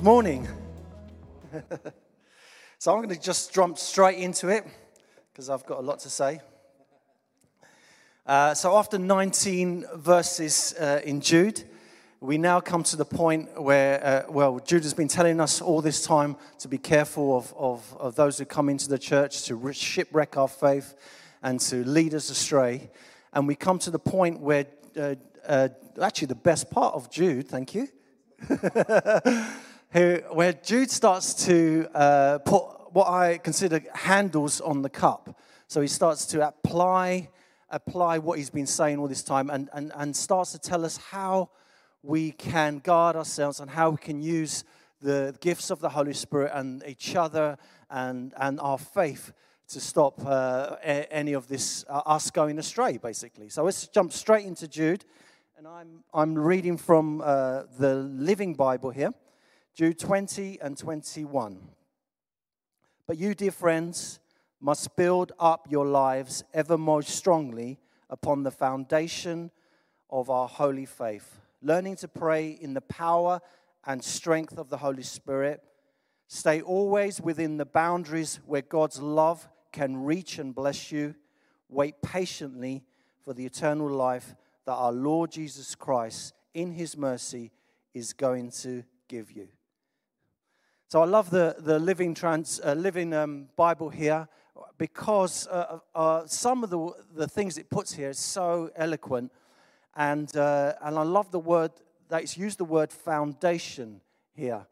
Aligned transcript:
Good 0.00 0.06
morning. 0.06 0.48
so 2.78 2.90
I'm 2.90 3.02
going 3.02 3.14
to 3.14 3.20
just 3.20 3.52
jump 3.52 3.76
straight 3.76 4.16
into 4.16 4.48
it 4.48 4.64
because 5.30 5.50
I've 5.50 5.66
got 5.66 5.78
a 5.78 5.82
lot 5.82 5.98
to 6.00 6.08
say. 6.08 6.40
Uh, 8.24 8.54
so 8.54 8.78
after 8.78 8.96
19 8.96 9.84
verses 9.96 10.74
uh, 10.80 11.02
in 11.04 11.20
Jude, 11.20 11.64
we 12.18 12.38
now 12.38 12.60
come 12.60 12.82
to 12.84 12.96
the 12.96 13.04
point 13.04 13.60
where, 13.60 14.02
uh, 14.02 14.32
well, 14.32 14.58
Jude 14.60 14.84
has 14.84 14.94
been 14.94 15.06
telling 15.06 15.38
us 15.38 15.60
all 15.60 15.82
this 15.82 16.02
time 16.02 16.34
to 16.60 16.68
be 16.68 16.78
careful 16.78 17.36
of, 17.36 17.52
of, 17.58 17.96
of 17.98 18.16
those 18.16 18.38
who 18.38 18.46
come 18.46 18.70
into 18.70 18.88
the 18.88 18.98
church, 18.98 19.42
to 19.48 19.70
shipwreck 19.74 20.34
our 20.38 20.48
faith, 20.48 20.94
and 21.42 21.60
to 21.60 21.84
lead 21.84 22.14
us 22.14 22.30
astray. 22.30 22.90
And 23.34 23.46
we 23.46 23.54
come 23.54 23.78
to 23.80 23.90
the 23.90 23.98
point 23.98 24.40
where, 24.40 24.64
uh, 24.98 25.16
uh, 25.46 25.68
actually, 26.00 26.28
the 26.28 26.36
best 26.36 26.70
part 26.70 26.94
of 26.94 27.10
Jude, 27.10 27.48
thank 27.48 27.74
you, 27.74 27.86
where 29.92 30.52
Jude 30.52 30.90
starts 30.90 31.46
to 31.46 31.88
uh, 31.94 32.38
put 32.38 32.92
what 32.92 33.08
I 33.08 33.38
consider 33.38 33.82
handles 33.92 34.60
on 34.60 34.82
the 34.82 34.88
cup. 34.88 35.36
So 35.66 35.80
he 35.80 35.88
starts 35.88 36.26
to 36.26 36.46
apply, 36.46 37.28
apply 37.68 38.18
what 38.18 38.38
he's 38.38 38.50
been 38.50 38.66
saying 38.66 38.98
all 38.98 39.08
this 39.08 39.24
time 39.24 39.50
and, 39.50 39.68
and, 39.72 39.90
and 39.96 40.14
starts 40.14 40.52
to 40.52 40.58
tell 40.58 40.84
us 40.84 40.96
how 40.96 41.50
we 42.02 42.32
can 42.32 42.78
guard 42.78 43.16
ourselves 43.16 43.58
and 43.58 43.70
how 43.70 43.90
we 43.90 43.96
can 43.96 44.22
use 44.22 44.64
the 45.00 45.36
gifts 45.40 45.70
of 45.70 45.80
the 45.80 45.88
Holy 45.88 46.14
Spirit 46.14 46.52
and 46.54 46.84
each 46.86 47.16
other 47.16 47.58
and, 47.90 48.32
and 48.36 48.60
our 48.60 48.78
faith 48.78 49.32
to 49.68 49.80
stop 49.80 50.24
uh, 50.24 50.76
any 50.82 51.32
of 51.32 51.48
this, 51.48 51.84
uh, 51.88 52.02
us 52.06 52.30
going 52.30 52.58
astray, 52.58 52.96
basically. 52.96 53.48
So 53.48 53.64
let's 53.64 53.86
jump 53.88 54.12
straight 54.12 54.44
into 54.44 54.68
Jude. 54.68 55.04
And 55.56 55.66
I'm, 55.66 56.04
I'm 56.14 56.36
reading 56.36 56.76
from 56.76 57.20
uh, 57.20 57.64
the 57.78 57.94
Living 57.94 58.54
Bible 58.54 58.90
here, 58.90 59.12
Jude 59.74 59.98
20 59.98 60.60
and 60.60 60.76
21. 60.76 61.58
But 63.06 63.18
you, 63.18 63.34
dear 63.34 63.50
friends, 63.50 64.20
must 64.60 64.96
build 64.96 65.32
up 65.38 65.66
your 65.70 65.86
lives 65.86 66.44
ever 66.52 66.76
more 66.76 67.02
strongly 67.02 67.78
upon 68.08 68.42
the 68.42 68.50
foundation 68.50 69.50
of 70.10 70.28
our 70.28 70.48
holy 70.48 70.86
faith 70.86 71.40
learning 71.62 71.96
to 71.96 72.08
pray 72.08 72.50
in 72.50 72.74
the 72.74 72.80
power 72.80 73.40
and 73.84 74.02
strength 74.02 74.58
of 74.58 74.68
the 74.70 74.78
Holy 74.78 75.02
Spirit. 75.02 75.62
Stay 76.28 76.60
always 76.60 77.20
within 77.20 77.56
the 77.56 77.66
boundaries 77.66 78.40
where 78.46 78.62
God's 78.62 79.00
love 79.00 79.48
can 79.72 80.04
reach 80.04 80.38
and 80.38 80.54
bless 80.54 80.92
you. 80.92 81.14
Wait 81.68 82.00
patiently 82.02 82.82
for 83.24 83.34
the 83.34 83.44
eternal 83.44 83.88
life 83.88 84.34
that 84.64 84.72
our 84.72 84.92
Lord 84.92 85.32
Jesus 85.32 85.74
Christ, 85.74 86.34
in 86.54 86.72
his 86.72 86.96
mercy, 86.96 87.50
is 87.94 88.12
going 88.12 88.50
to 88.50 88.84
give 89.08 89.32
you. 89.32 89.48
So 90.90 91.00
I 91.00 91.04
love 91.04 91.30
the, 91.30 91.54
the 91.56 91.78
Living, 91.78 92.14
trans, 92.14 92.60
uh, 92.64 92.72
living 92.72 93.14
um, 93.14 93.46
Bible 93.54 93.90
here 93.90 94.26
because 94.76 95.46
uh, 95.46 95.78
uh, 95.94 96.26
some 96.26 96.64
of 96.64 96.70
the, 96.70 96.90
the 97.14 97.28
things 97.28 97.58
it 97.58 97.70
puts 97.70 97.92
here 97.92 98.08
is 98.08 98.18
so 98.18 98.72
eloquent 98.74 99.30
and, 99.94 100.36
uh, 100.36 100.72
and 100.82 100.98
I 100.98 101.02
love 101.02 101.30
the 101.30 101.38
word 101.38 101.70
that 102.08 102.22
it's 102.22 102.36
used 102.36 102.58
the 102.58 102.64
word 102.64 102.90
foundation 102.90 104.00
here. 104.34 104.66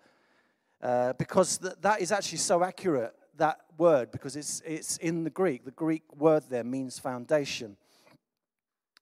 Uh, 0.82 1.12
because 1.12 1.58
th- 1.58 1.74
that 1.82 2.00
is 2.00 2.10
actually 2.10 2.38
so 2.38 2.64
accurate, 2.64 3.14
that 3.36 3.60
word, 3.76 4.10
because 4.10 4.34
it's, 4.34 4.60
it's 4.66 4.96
in 4.96 5.22
the 5.22 5.30
Greek. 5.30 5.64
The 5.64 5.70
Greek 5.70 6.02
word 6.16 6.42
there 6.50 6.64
means 6.64 6.98
foundation. 6.98 7.76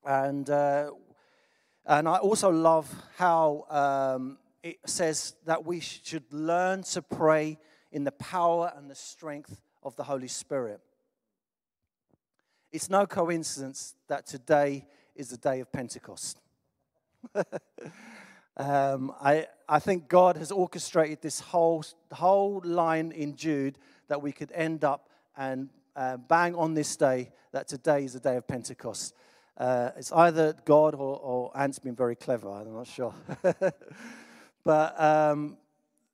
And, 0.04 0.50
uh, 0.50 0.90
and 1.86 2.10
I 2.10 2.18
also 2.18 2.50
love 2.50 2.94
how 3.16 3.64
um, 3.70 4.36
it 4.66 4.78
says 4.84 5.36
that 5.44 5.64
we 5.64 5.78
should 5.78 6.24
learn 6.32 6.82
to 6.82 7.00
pray 7.00 7.56
in 7.92 8.02
the 8.02 8.10
power 8.10 8.72
and 8.76 8.90
the 8.90 8.96
strength 8.96 9.60
of 9.84 9.94
the 9.94 10.02
Holy 10.02 10.26
Spirit. 10.26 10.80
It's 12.72 12.90
no 12.90 13.06
coincidence 13.06 13.94
that 14.08 14.26
today 14.26 14.84
is 15.14 15.28
the 15.28 15.36
day 15.36 15.60
of 15.60 15.70
Pentecost. 15.70 16.40
um, 18.56 19.12
I, 19.20 19.46
I 19.68 19.78
think 19.78 20.08
God 20.08 20.36
has 20.36 20.50
orchestrated 20.50 21.22
this 21.22 21.38
whole, 21.38 21.84
whole 22.10 22.60
line 22.64 23.12
in 23.12 23.36
Jude 23.36 23.78
that 24.08 24.20
we 24.20 24.32
could 24.32 24.50
end 24.52 24.82
up 24.82 25.08
and 25.36 25.68
uh, 25.94 26.16
bang 26.16 26.56
on 26.56 26.74
this 26.74 26.96
day 26.96 27.30
that 27.52 27.68
today 27.68 28.04
is 28.04 28.14
the 28.14 28.20
day 28.20 28.36
of 28.36 28.48
Pentecost. 28.48 29.14
Uh, 29.56 29.90
it's 29.96 30.10
either 30.10 30.56
God 30.64 30.96
or, 30.96 31.20
or 31.20 31.56
Ant's 31.56 31.78
been 31.78 31.94
very 31.94 32.16
clever, 32.16 32.50
I'm 32.50 32.74
not 32.74 32.88
sure. 32.88 33.14
but 34.66 35.00
um, 35.00 35.58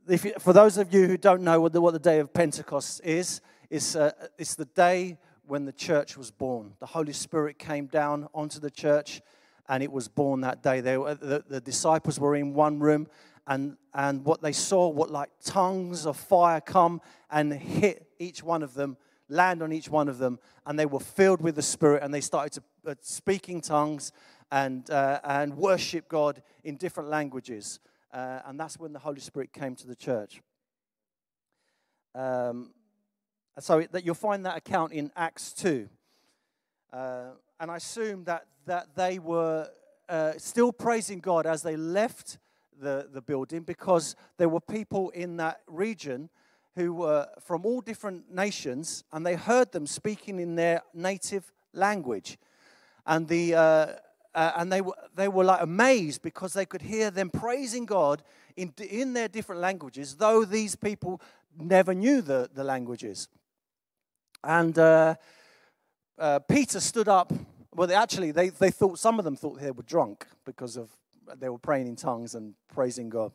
you, 0.06 0.18
for 0.38 0.52
those 0.52 0.76
of 0.76 0.92
you 0.92 1.06
who 1.06 1.16
don't 1.16 1.40
know 1.40 1.58
what 1.58 1.72
the, 1.72 1.80
what 1.80 1.94
the 1.94 1.98
day 1.98 2.18
of 2.18 2.34
Pentecost 2.34 3.00
is, 3.02 3.40
it's, 3.70 3.96
uh, 3.96 4.12
it's 4.36 4.56
the 4.56 4.66
day 4.66 5.16
when 5.46 5.64
the 5.64 5.72
church 5.72 6.18
was 6.18 6.30
born. 6.30 6.74
The 6.78 6.84
Holy 6.84 7.14
Spirit 7.14 7.58
came 7.58 7.86
down 7.86 8.28
onto 8.34 8.60
the 8.60 8.70
church 8.70 9.22
and 9.70 9.82
it 9.82 9.90
was 9.90 10.06
born 10.06 10.42
that 10.42 10.62
day. 10.62 10.82
They 10.82 10.98
were, 10.98 11.14
the, 11.14 11.42
the 11.48 11.62
disciples 11.62 12.20
were 12.20 12.36
in 12.36 12.52
one 12.52 12.78
room 12.78 13.08
and, 13.46 13.78
and 13.94 14.22
what 14.22 14.42
they 14.42 14.52
saw, 14.52 14.86
what 14.86 15.10
like 15.10 15.30
tongues 15.42 16.04
of 16.04 16.19
fire 16.19 16.60
come 16.60 17.00
and 17.30 17.54
hit 17.54 18.06
each 18.19 18.42
one 18.42 18.62
of 18.62 18.74
them, 18.74 18.98
land 19.30 19.62
on 19.62 19.72
each 19.72 19.88
one 19.88 20.10
of 20.10 20.19
them, 20.19 20.38
and 20.66 20.78
they 20.78 20.84
were 20.84 21.00
filled 21.00 21.40
with 21.40 21.54
the 21.54 21.62
Spirit 21.62 22.02
and 22.02 22.12
they 22.12 22.20
started 22.20 22.52
to 22.52 22.90
uh, 22.90 22.94
speaking 23.00 23.62
tongues 23.62 24.12
and, 24.50 24.90
uh, 24.90 25.20
and 25.24 25.56
worship 25.56 26.06
God 26.06 26.42
in 26.64 26.76
different 26.76 27.08
languages. 27.08 27.80
Uh, 28.12 28.40
and 28.46 28.60
that's 28.60 28.78
when 28.78 28.92
the 28.92 28.98
Holy 28.98 29.20
Spirit 29.20 29.52
came 29.52 29.74
to 29.76 29.86
the 29.86 29.96
church. 29.96 30.42
Um, 32.14 32.72
so 33.58 33.86
that 33.90 34.04
you'll 34.04 34.14
find 34.14 34.44
that 34.44 34.56
account 34.56 34.92
in 34.92 35.10
Acts 35.16 35.52
2. 35.54 35.88
Uh, 36.92 37.24
and 37.58 37.70
I 37.70 37.76
assume 37.76 38.24
that, 38.24 38.46
that 38.66 38.94
they 38.94 39.18
were 39.18 39.68
uh, 40.08 40.32
still 40.36 40.72
praising 40.72 41.20
God 41.20 41.46
as 41.46 41.62
they 41.62 41.76
left 41.76 42.38
the, 42.78 43.08
the 43.10 43.22
building 43.22 43.62
because 43.62 44.14
there 44.36 44.48
were 44.48 44.60
people 44.60 45.10
in 45.10 45.36
that 45.38 45.60
region 45.66 46.28
who 46.74 46.92
were 46.92 47.28
from 47.40 47.64
all 47.64 47.80
different 47.80 48.34
nations 48.34 49.04
and 49.12 49.24
they 49.24 49.36
heard 49.36 49.72
them 49.72 49.86
speaking 49.86 50.38
in 50.38 50.54
their 50.54 50.82
native 50.92 51.52
language. 51.72 52.38
And, 53.06 53.26
the, 53.28 53.54
uh, 54.34 54.53
and 54.56 54.72
they, 54.72 54.81
were, 54.81 54.94
they 55.15 55.28
were 55.28 55.44
like 55.44 55.62
amazed 55.62 56.22
because 56.22 56.53
they 56.53 56.65
could 56.65 56.82
hear 56.82 57.10
them 57.10 57.31
praising 57.31 57.84
God 57.84 58.22
in, 58.56 58.72
in 58.78 59.12
their 59.12 59.28
different 59.28 59.60
languages, 59.60 60.16
though 60.16 60.44
these 60.44 60.75
people 60.75 61.20
never 61.59 61.94
knew 61.94 62.22
the, 62.22 62.48
the 62.54 62.65
languages. 62.65 63.28
And 64.43 64.78
uh, 64.78 65.16
uh, 66.19 66.38
Peter 66.41 66.81
stood 66.81 67.09
up. 67.09 67.32
Well, 67.75 67.88
they 67.88 67.94
actually, 67.94 68.32
they, 68.32 68.48
they 68.48 68.70
thought, 68.70 68.98
some 68.98 69.19
of 69.19 69.25
them 69.25 69.37
thought 69.37 69.60
they 69.60 69.70
were 69.70 69.82
drunk 69.82 70.26
because 70.44 70.76
of 70.76 70.91
they 71.38 71.49
were 71.49 71.59
praying 71.59 71.87
in 71.87 71.97
tongues 71.97 72.34
and 72.34 72.54
praising 72.72 73.09
God. 73.09 73.32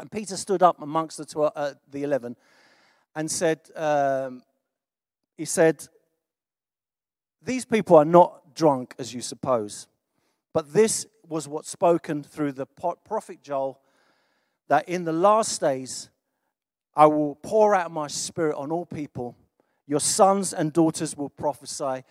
And 0.00 0.10
Peter 0.10 0.36
stood 0.36 0.62
up 0.62 0.82
amongst 0.82 1.18
the, 1.18 1.24
12, 1.24 1.52
uh, 1.54 1.74
the 1.90 2.02
11 2.02 2.36
and 3.14 3.30
said, 3.30 3.60
um, 3.76 4.42
he 5.36 5.44
said, 5.44 5.86
these 7.42 7.64
people 7.64 7.96
are 7.96 8.04
not 8.04 8.43
drunk 8.54 8.94
as 8.98 9.12
you 9.14 9.20
suppose, 9.20 9.88
but 10.52 10.72
this 10.72 11.06
was 11.28 11.48
what's 11.48 11.70
spoken 11.70 12.22
through 12.22 12.52
the 12.52 12.66
prophet 12.66 13.42
Joel 13.42 13.80
that 14.68 14.88
in 14.88 15.04
the 15.04 15.12
last 15.12 15.60
days 15.60 16.10
I 16.94 17.06
will 17.06 17.34
pour 17.36 17.74
out 17.74 17.90
my 17.90 18.06
spirit 18.06 18.56
on 18.56 18.70
all 18.70 18.86
people 18.86 19.36
your 19.86 20.00
sons 20.00 20.52
and 20.52 20.72
daughters 20.72 21.16
will 21.16 21.28
prophesy. 21.28 22.04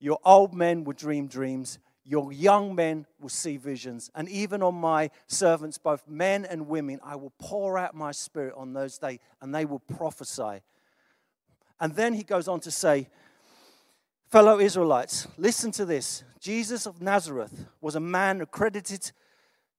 Your 0.00 0.18
old 0.24 0.54
men 0.54 0.84
will 0.84 0.94
dream 0.94 1.28
dreams. 1.28 1.78
Your 2.04 2.32
young 2.32 2.74
men 2.74 3.06
will 3.20 3.28
see 3.28 3.56
visions. 3.56 4.10
And 4.14 4.28
even 4.28 4.62
on 4.62 4.74
my 4.74 5.10
servants, 5.26 5.78
both 5.78 6.06
men 6.08 6.44
and 6.44 6.68
women, 6.68 7.00
I 7.02 7.16
will 7.16 7.32
pour 7.38 7.78
out 7.78 7.94
my 7.94 8.12
spirit 8.12 8.54
on 8.56 8.72
those 8.72 8.98
days, 8.98 9.18
and 9.40 9.54
they 9.54 9.64
will 9.64 9.80
prophesy. 9.80 10.62
And 11.80 11.94
then 11.94 12.14
he 12.14 12.22
goes 12.22 12.48
on 12.48 12.60
to 12.60 12.70
say, 12.70 13.08
Fellow 14.28 14.58
Israelites, 14.58 15.28
listen 15.36 15.70
to 15.70 15.84
this. 15.84 16.24
Jesus 16.40 16.84
of 16.84 17.00
Nazareth 17.00 17.66
was 17.80 17.94
a 17.94 18.00
man 18.00 18.40
accredited 18.40 19.12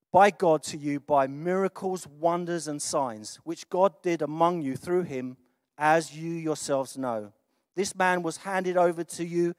by 0.09 0.31
God 0.31 0.63
to 0.63 0.77
you 0.77 1.01
by 1.01 1.27
miracles, 1.27 2.07
wonders, 2.07 2.65
and 2.69 2.81
signs, 2.81 3.41
which 3.43 3.69
God 3.69 4.01
did 4.01 4.21
among 4.21 4.61
you 4.61 4.77
through 4.77 5.03
him 5.03 5.35
as 5.77 6.15
you 6.15 6.31
yourselves 6.31 6.97
know. 6.97 7.33
This 7.75 7.93
man 7.93 8.23
was 8.23 8.37
handed 8.37 8.77
over 8.77 9.03
to 9.03 9.25
you 9.25 9.53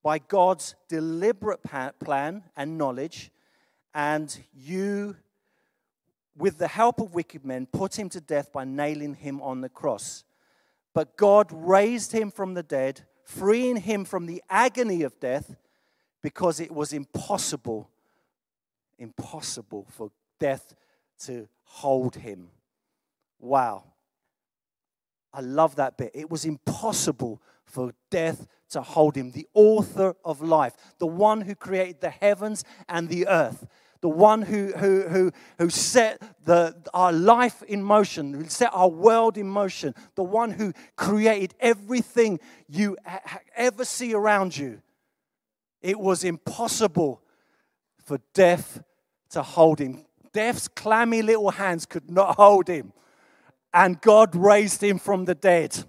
by 0.00 0.18
God's 0.18 0.76
deliberate 0.88 1.60
plan 1.98 2.44
and 2.56 2.78
knowledge, 2.78 3.32
and 3.94 4.44
you, 4.54 5.16
with 6.36 6.58
the 6.58 6.68
help 6.68 7.00
of 7.00 7.14
wicked 7.14 7.44
men, 7.44 7.66
put 7.66 7.98
him 7.98 8.08
to 8.10 8.20
death 8.20 8.52
by 8.52 8.62
nailing 8.62 9.14
him 9.14 9.42
on 9.42 9.60
the 9.60 9.68
cross. 9.68 10.22
But 10.94 11.16
God 11.16 11.48
raised 11.50 12.12
him 12.12 12.30
from 12.30 12.54
the 12.54 12.62
dead, 12.62 13.04
freeing 13.24 13.76
him 13.76 14.04
from 14.04 14.26
the 14.26 14.42
agony 14.48 15.02
of 15.02 15.18
death, 15.18 15.56
because 16.22 16.60
it 16.60 16.70
was 16.70 16.92
impossible, 16.92 17.90
impossible 18.98 19.86
for 19.90 20.10
death 20.38 20.74
to 21.26 21.48
hold 21.64 22.16
him. 22.16 22.50
Wow. 23.38 23.84
I 25.32 25.40
love 25.40 25.76
that 25.76 25.96
bit. 25.98 26.12
It 26.14 26.30
was 26.30 26.44
impossible 26.44 27.42
for 27.64 27.92
death 28.10 28.46
to 28.70 28.82
hold 28.82 29.16
him. 29.16 29.32
The 29.32 29.48
author 29.52 30.14
of 30.24 30.40
life, 30.40 30.74
the 30.98 31.06
one 31.06 31.40
who 31.40 31.54
created 31.54 32.00
the 32.00 32.10
heavens 32.10 32.64
and 32.88 33.08
the 33.08 33.26
earth, 33.26 33.66
the 34.04 34.10
one 34.10 34.42
who, 34.42 34.70
who, 34.76 35.00
who, 35.08 35.32
who 35.56 35.70
set 35.70 36.20
the, 36.44 36.76
our 36.92 37.10
life 37.10 37.62
in 37.62 37.82
motion, 37.82 38.34
who 38.34 38.44
set 38.44 38.68
our 38.74 38.90
world 38.90 39.38
in 39.38 39.48
motion, 39.48 39.94
the 40.14 40.22
one 40.22 40.50
who 40.50 40.74
created 40.94 41.54
everything 41.58 42.38
you 42.68 42.98
ever 43.56 43.82
see 43.82 44.12
around 44.12 44.58
you. 44.58 44.82
It 45.80 45.98
was 45.98 46.22
impossible 46.22 47.22
for 48.04 48.18
death 48.34 48.82
to 49.30 49.42
hold 49.42 49.78
him. 49.78 50.04
Death's 50.34 50.68
clammy 50.68 51.22
little 51.22 51.52
hands 51.52 51.86
could 51.86 52.10
not 52.10 52.36
hold 52.36 52.68
him 52.68 52.92
and 53.72 53.98
God 54.02 54.36
raised 54.36 54.82
him 54.84 54.98
from 54.98 55.24
the 55.24 55.34
dead. 55.34 55.82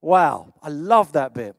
Wow, 0.00 0.54
I 0.62 0.70
love 0.70 1.12
that 1.12 1.34
bit. 1.34 1.54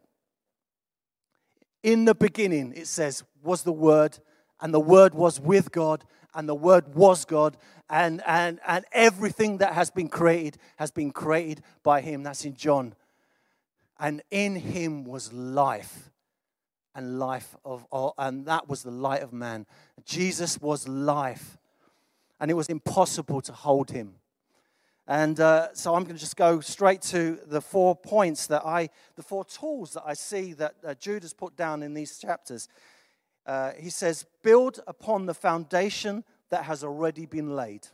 In 1.83 2.05
the 2.05 2.15
beginning, 2.15 2.73
it 2.75 2.87
says, 2.87 3.23
was 3.43 3.61
the 3.61 3.71
Word, 3.71 4.17
and 4.61 4.73
the 4.73 4.79
Word 4.79 5.13
was 5.13 5.39
with 5.39 5.71
God, 5.71 6.03
and 6.33 6.47
the 6.47 6.56
Word 6.56 6.95
was 6.95 7.25
God, 7.25 7.57
and, 7.89 8.21
and, 8.25 8.59
and 8.67 8.85
everything 8.91 9.57
that 9.57 9.73
has 9.73 9.89
been 9.89 10.09
created 10.09 10.57
has 10.77 10.91
been 10.91 11.11
created 11.11 11.61
by 11.83 12.01
Him. 12.01 12.23
That's 12.23 12.45
in 12.45 12.56
John. 12.56 12.94
And 14.00 14.21
in 14.31 14.56
Him 14.56 15.03
was 15.03 15.33
life, 15.33 16.11
and 16.95 17.19
life 17.19 17.56
of 17.63 17.85
all, 17.91 18.13
and 18.17 18.45
that 18.45 18.67
was 18.67 18.83
the 18.83 18.91
light 18.91 19.21
of 19.21 19.33
man. 19.33 19.65
Jesus 20.06 20.59
was 20.61 20.88
life 20.88 21.57
and 22.39 22.50
it 22.50 22.53
was 22.53 22.69
impossible 22.69 23.41
to 23.41 23.53
hold 23.53 23.91
him. 23.91 24.15
And 25.07 25.39
uh, 25.39 25.73
so 25.73 25.95
I'm 25.95 26.03
going 26.03 26.15
to 26.15 26.21
just 26.21 26.38
go 26.38 26.59
straight 26.59 27.01
to 27.03 27.39
the 27.47 27.61
four 27.61 27.95
points 27.95 28.47
that 28.47 28.63
I, 28.65 28.89
the 29.15 29.23
four 29.23 29.44
tools 29.44 29.94
that 29.94 30.03
I 30.06 30.13
see 30.13 30.53
that 30.53 30.75
uh, 30.85 30.94
Jude 30.94 31.23
has 31.23 31.33
put 31.33 31.56
down 31.56 31.81
in 31.81 31.95
these 31.95 32.19
chapters. 32.19 32.67
Uh, 33.45 33.71
he 33.77 33.89
says, 33.89 34.25
build 34.44 34.80
upon 34.88 35.25
the 35.25 35.33
foundation 35.33 36.24
that 36.50 36.63
has 36.63 36.83
already 36.83 37.25
been 37.25 37.56
laid. 37.56 37.88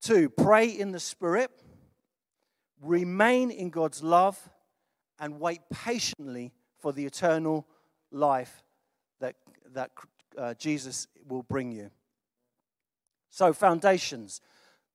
Two, 0.00 0.28
pray 0.28 0.68
in 0.68 0.92
the 0.92 1.00
Spirit, 1.00 1.50
remain 2.82 3.50
in 3.50 3.70
God's 3.70 4.02
love, 4.02 4.38
and 5.18 5.40
wait 5.40 5.60
patiently 5.72 6.52
for 6.78 6.92
the 6.92 7.06
eternal 7.06 7.66
life 8.10 8.62
that, 9.20 9.36
that 9.72 9.90
uh, 10.36 10.54
Jesus 10.54 11.06
will 11.26 11.42
bring 11.42 11.72
you. 11.72 11.90
So, 13.30 13.52
foundations. 13.52 14.40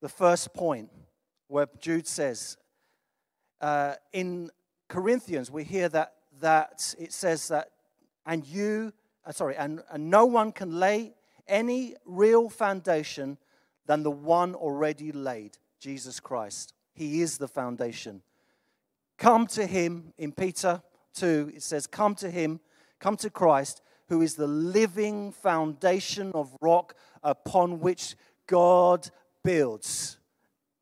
The 0.01 0.09
first 0.09 0.53
point 0.53 0.89
where 1.47 1.68
Jude 1.80 2.07
says, 2.07 2.57
uh, 3.59 3.95
in 4.13 4.50
Corinthians, 4.88 5.51
we 5.51 5.63
hear 5.63 5.89
that, 5.89 6.13
that 6.39 6.95
it 6.97 7.12
says 7.12 7.47
that, 7.50 7.71
and 8.25 8.45
you, 8.45 8.94
uh, 9.29 9.31
sorry, 9.31 9.55
and, 9.55 9.81
and 9.91 10.09
no 10.09 10.25
one 10.25 10.51
can 10.51 10.79
lay 10.79 11.13
any 11.47 11.95
real 12.05 12.49
foundation 12.49 13.37
than 13.85 14.01
the 14.01 14.11
one 14.11 14.55
already 14.55 15.11
laid, 15.11 15.57
Jesus 15.79 16.19
Christ. 16.19 16.73
He 16.93 17.21
is 17.21 17.37
the 17.37 17.47
foundation. 17.47 18.23
Come 19.19 19.45
to 19.47 19.67
him 19.67 20.13
in 20.17 20.31
Peter 20.31 20.81
2, 21.13 21.51
it 21.55 21.61
says, 21.61 21.85
Come 21.85 22.15
to 22.15 22.31
him, 22.31 22.59
come 22.99 23.17
to 23.17 23.29
Christ, 23.29 23.81
who 24.07 24.21
is 24.21 24.35
the 24.35 24.47
living 24.47 25.31
foundation 25.31 26.31
of 26.33 26.55
rock 26.59 26.95
upon 27.23 27.79
which 27.79 28.15
God 28.47 29.09
builds. 29.43 30.17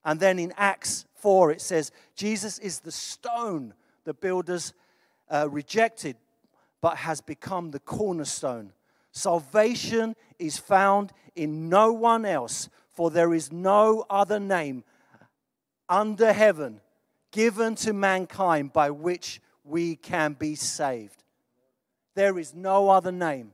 And 0.05 0.19
then 0.19 0.39
in 0.39 0.53
Acts 0.55 1.05
4, 1.15 1.51
it 1.51 1.61
says, 1.61 1.91
Jesus 2.15 2.59
is 2.59 2.79
the 2.79 2.91
stone 2.91 3.73
the 4.05 4.13
builders 4.13 4.73
uh, 5.29 5.49
rejected, 5.51 6.15
but 6.87 6.99
has 6.99 7.19
become 7.19 7.71
the 7.71 7.81
cornerstone. 7.81 8.71
Salvation 9.11 10.15
is 10.39 10.57
found 10.57 11.11
in 11.35 11.67
no 11.67 11.91
one 11.91 12.25
else, 12.25 12.69
for 12.95 13.11
there 13.11 13.33
is 13.33 13.51
no 13.51 14.05
other 14.09 14.39
name 14.39 14.85
under 15.89 16.31
heaven 16.31 16.79
given 17.29 17.75
to 17.75 17.91
mankind 17.91 18.71
by 18.71 18.89
which 18.89 19.41
we 19.65 19.97
can 19.97 20.31
be 20.31 20.55
saved. 20.55 21.25
There 22.15 22.39
is 22.39 22.53
no 22.53 22.87
other 22.87 23.11
name, 23.11 23.51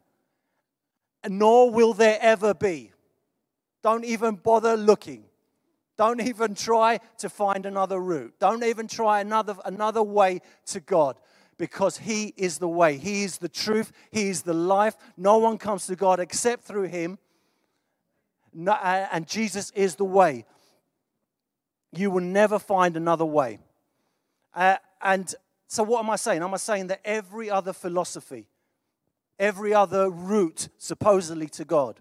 nor 1.28 1.72
will 1.72 1.96
there 1.96 2.20
ever 2.22 2.54
be. 2.54 2.92
Don't 3.82 4.06
even 4.06 4.36
bother 4.36 4.78
looking. 4.78 5.24
Don't 5.98 6.22
even 6.22 6.54
try 6.54 7.00
to 7.18 7.30
find 7.30 7.66
another 7.66 8.00
route. 8.00 8.36
Don't 8.38 8.64
even 8.64 8.88
try 8.88 9.22
another, 9.22 9.56
another 9.66 10.04
way 10.04 10.42
to 10.68 10.80
God 10.80 11.18
because 11.58 11.98
He 11.98 12.34
is 12.38 12.58
the 12.58 12.68
way. 12.68 12.98
He 12.98 13.24
is 13.24 13.38
the 13.38 13.50
truth. 13.50 13.92
He 14.12 14.30
is 14.30 14.42
the 14.42 14.54
life. 14.54 14.96
No 15.18 15.38
one 15.38 15.58
comes 15.58 15.88
to 15.88 15.96
God 15.96 16.20
except 16.20 16.64
through 16.64 16.84
Him. 16.84 17.18
No, 18.54 18.74
and 18.74 19.28
Jesus 19.28 19.72
is 19.72 19.96
the 19.96 20.06
way. 20.06 20.46
You 21.92 22.12
will 22.12 22.24
never 22.24 22.60
find 22.60 22.98
another 22.98 23.26
way. 23.26 23.60
Uh, 24.54 24.78
and 25.02 25.34
so, 25.68 25.84
what 25.84 26.04
am 26.04 26.10
I 26.10 26.18
saying? 26.18 26.44
Am 26.44 26.54
I 26.54 26.58
saying 26.58 26.88
that 26.88 27.02
every 27.04 27.50
other 27.50 27.74
philosophy, 27.74 28.48
every 29.40 29.74
other 29.74 30.10
route 30.10 30.70
supposedly 30.78 31.48
to 31.50 31.66
God, 31.66 32.00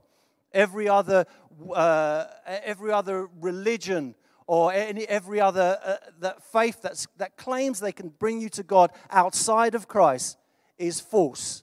every 0.52 0.88
other, 0.88 1.26
uh, 1.75 2.25
every 2.46 2.93
other 2.93 3.28
religion 3.40 4.14
or 4.46 4.72
any, 4.72 5.06
every 5.08 5.40
other 5.40 5.78
uh, 5.84 5.96
that 6.20 6.42
faith 6.42 6.82
that's, 6.82 7.06
that 7.16 7.36
claims 7.36 7.80
they 7.80 7.92
can 7.92 8.08
bring 8.08 8.40
you 8.40 8.48
to 8.50 8.62
God 8.62 8.90
outside 9.10 9.74
of 9.74 9.88
Christ 9.88 10.38
is 10.78 11.00
false. 11.00 11.62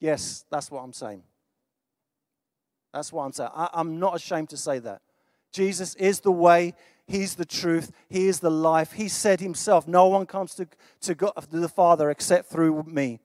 Yes, 0.00 0.44
that's 0.50 0.70
what 0.70 0.80
I'm 0.80 0.92
saying. 0.92 1.22
That's 2.92 3.12
what 3.12 3.24
I'm 3.24 3.32
saying. 3.32 3.50
I, 3.54 3.70
I'm 3.72 3.98
not 3.98 4.14
ashamed 4.14 4.50
to 4.50 4.56
say 4.56 4.78
that. 4.80 5.00
Jesus 5.50 5.94
is 5.94 6.20
the 6.20 6.32
way, 6.32 6.74
He's 7.06 7.34
the 7.34 7.44
truth, 7.44 7.90
He 8.08 8.28
is 8.28 8.40
the 8.40 8.50
life. 8.50 8.92
He 8.92 9.08
said 9.08 9.40
Himself, 9.40 9.88
No 9.88 10.06
one 10.06 10.26
comes 10.26 10.54
to, 10.56 10.68
to, 11.02 11.14
God, 11.14 11.32
to 11.50 11.58
the 11.58 11.68
Father 11.68 12.10
except 12.10 12.50
through 12.50 12.84
me. 12.84 13.20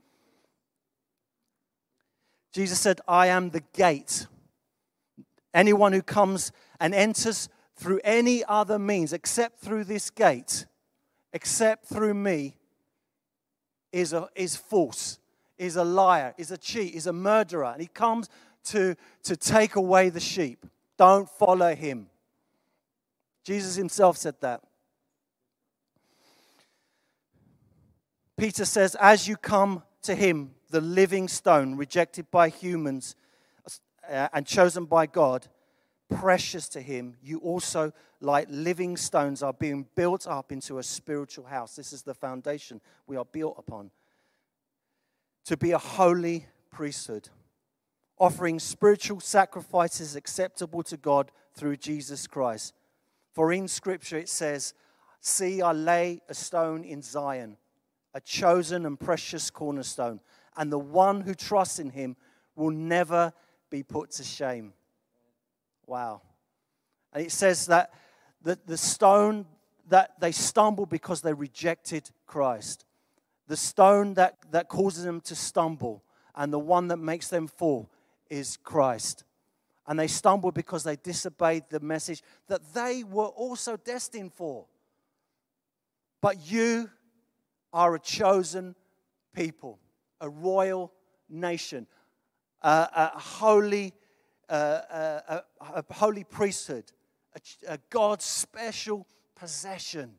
Jesus 2.52 2.80
said, 2.80 3.00
I 3.08 3.28
am 3.28 3.52
the 3.52 3.64
gate. 3.74 4.26
Anyone 5.54 5.94
who 5.94 6.02
comes 6.02 6.52
and 6.80 6.94
enters 6.94 7.50
through 7.76 8.02
any 8.04 8.44
other 8.46 8.78
means 8.78 9.14
except 9.14 9.60
through 9.60 9.86
this 9.86 10.10
gate, 10.10 10.66
except 11.34 11.86
through 11.86 12.14
me, 12.14 12.56
is, 13.92 14.14
a, 14.14 14.30
is 14.36 14.56
false, 14.56 15.20
is 15.58 15.76
a 15.76 15.84
liar, 15.84 16.34
is 16.38 16.52
a 16.52 16.58
cheat, 16.58 16.94
is 16.94 17.08
a 17.08 17.14
murderer. 17.14 17.72
And 17.72 17.82
he 17.82 17.88
comes 17.88 18.30
to, 18.66 18.96
to 19.24 19.36
take 19.36 19.76
away 19.76 20.10
the 20.10 20.20
sheep. 20.20 20.66
Don't 20.98 21.30
follow 21.30 21.74
him. 21.74 22.08
Jesus 23.44 23.76
himself 23.76 24.18
said 24.18 24.36
that. 24.42 24.62
Peter 28.38 28.66
says, 28.66 28.96
As 29.00 29.28
you 29.28 29.36
come 29.36 29.84
to 30.04 30.16
him, 30.16 30.52
the 30.70 30.82
living 30.82 31.28
stone, 31.28 31.76
rejected 31.76 32.30
by 32.30 32.50
humans 32.50 33.16
uh, 34.10 34.30
and 34.34 34.46
chosen 34.46 34.86
by 34.86 35.06
God, 35.06 35.48
precious 36.10 36.68
to 36.70 36.82
Him, 36.82 37.16
you 37.22 37.40
also, 37.40 37.94
like 38.20 38.48
living 38.50 38.98
stones, 38.98 39.44
are 39.44 39.54
being 39.54 39.88
built 39.96 40.28
up 40.28 40.52
into 40.52 40.80
a 40.80 40.84
spiritual 40.84 41.46
house. 41.46 41.76
This 41.76 41.94
is 41.94 42.02
the 42.02 42.14
foundation 42.14 42.82
we 43.08 43.18
are 43.18 43.26
built 43.26 43.56
upon. 43.58 43.92
To 45.46 45.58
be 45.58 45.72
a 45.72 45.78
holy 45.78 46.46
priesthood, 46.72 47.30
offering 48.18 48.60
spiritual 48.60 49.20
sacrifices 49.20 50.16
acceptable 50.16 50.84
to 50.84 50.98
God 50.98 51.32
through 51.54 51.78
Jesus 51.78 52.28
Christ. 52.28 52.74
For 53.34 53.54
in 53.54 53.68
Scripture 53.68 54.18
it 54.18 54.30
says, 54.30 54.74
See, 55.22 55.62
I 55.62 55.74
lay 55.74 56.22
a 56.30 56.34
stone 56.34 56.84
in 56.84 57.02
Zion, 57.02 57.58
a 58.14 58.22
chosen 58.22 58.86
and 58.86 59.00
precious 59.00 59.50
cornerstone 59.50 60.22
and 60.60 60.72
the 60.72 60.78
one 60.78 61.22
who 61.22 61.34
trusts 61.34 61.80
in 61.80 61.90
him 61.92 62.18
will 62.54 62.70
never 62.70 63.34
be 63.70 63.84
put 63.84 64.12
to 64.12 64.24
shame. 64.24 64.74
Wow. 65.86 66.22
And 67.14 67.26
it 67.26 67.32
says 67.32 67.68
that 67.68 67.94
the, 68.42 68.58
the 68.66 68.78
stone 68.78 69.46
that 69.90 70.20
they 70.20 70.32
stumble 70.32 70.86
because 70.86 71.22
they 71.22 71.34
rejected 71.34 72.10
Christ, 72.28 72.86
the 73.48 73.58
stone 73.58 74.14
that, 74.16 74.38
that 74.52 74.68
causes 74.68 75.04
them 75.04 75.22
to 75.22 75.36
stumble, 75.36 76.04
and 76.36 76.54
the 76.54 76.60
one 76.60 76.88
that 76.90 76.98
makes 76.98 77.28
them 77.28 77.48
fall 77.48 77.90
is 78.30 78.58
Christ. 78.58 79.24
And 79.88 80.00
they 80.00 80.08
stumble 80.08 80.52
because 80.52 80.84
they 80.84 80.96
disobeyed 80.96 81.64
the 81.70 81.80
message 81.80 82.22
that 82.48 82.74
they 82.74 83.04
were 83.04 83.26
also 83.26 83.76
destined 83.78 84.34
for. 84.34 84.68
But 86.22 86.52
you 86.52 86.92
are 87.74 87.96
a 87.96 88.00
chosen 88.00 88.76
people 89.34 89.80
a 90.22 90.30
royal 90.30 90.92
nation, 91.30 91.88
a 92.62 93.12
holy, 93.16 93.94
uh, 94.50 95.42
a, 95.60 95.84
holy 95.92 96.24
priesthood, 96.24 96.86
a, 97.36 97.74
a 97.74 97.80
God's 97.90 98.26
special 98.26 99.08
possession, 99.36 100.16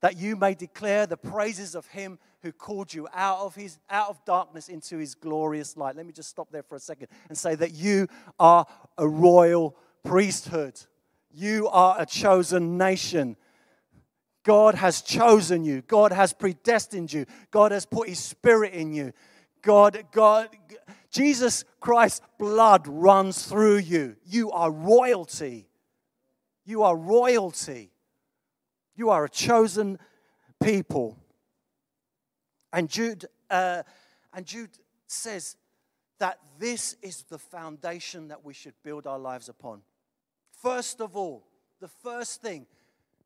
that 0.00 0.16
you 0.16 0.36
may 0.36 0.54
declare 0.54 1.06
the 1.06 1.16
praises 1.16 1.74
of 1.74 1.86
him 1.88 2.18
who 2.42 2.52
called 2.52 2.94
you 2.94 3.08
out 3.12 3.40
of 3.40 3.54
his 3.54 3.78
out 3.90 4.08
of 4.08 4.24
darkness 4.24 4.68
into 4.68 4.98
his 4.98 5.14
glorious 5.14 5.76
light. 5.76 5.96
Let 5.96 6.06
me 6.06 6.12
just 6.12 6.28
stop 6.28 6.50
there 6.50 6.62
for 6.62 6.76
a 6.76 6.80
second 6.80 7.08
and 7.28 7.36
say 7.36 7.54
that 7.56 7.72
you 7.72 8.06
are 8.38 8.64
a 8.96 9.08
royal 9.08 9.76
priesthood. 10.04 10.80
You 11.32 11.68
are 11.68 11.96
a 11.98 12.06
chosen 12.06 12.78
nation. 12.78 13.36
God 14.44 14.76
has 14.76 15.02
chosen 15.02 15.64
you. 15.64 15.82
God 15.82 16.12
has 16.12 16.32
predestined 16.32 17.12
you. 17.12 17.26
God 17.50 17.72
has 17.72 17.84
put 17.84 18.08
his 18.08 18.18
spirit 18.18 18.72
in 18.72 18.94
you. 18.94 19.12
God, 19.62 20.04
God, 20.12 20.48
Jesus 21.10 21.64
Christ's 21.80 22.20
blood 22.38 22.86
runs 22.86 23.46
through 23.46 23.78
you. 23.78 24.16
You 24.24 24.50
are 24.50 24.70
royalty. 24.70 25.68
You 26.64 26.82
are 26.82 26.96
royalty. 26.96 27.90
You 28.94 29.10
are 29.10 29.24
a 29.24 29.28
chosen 29.28 29.98
people. 30.62 31.18
And 32.72 32.88
Jude, 32.88 33.24
uh, 33.50 33.82
and 34.34 34.44
Jude 34.44 34.70
says 35.06 35.56
that 36.18 36.38
this 36.58 36.96
is 37.00 37.22
the 37.22 37.38
foundation 37.38 38.28
that 38.28 38.44
we 38.44 38.52
should 38.52 38.74
build 38.82 39.06
our 39.06 39.18
lives 39.18 39.48
upon. 39.48 39.82
First 40.62 41.00
of 41.00 41.16
all, 41.16 41.46
the 41.80 41.88
first 41.88 42.42
thing 42.42 42.66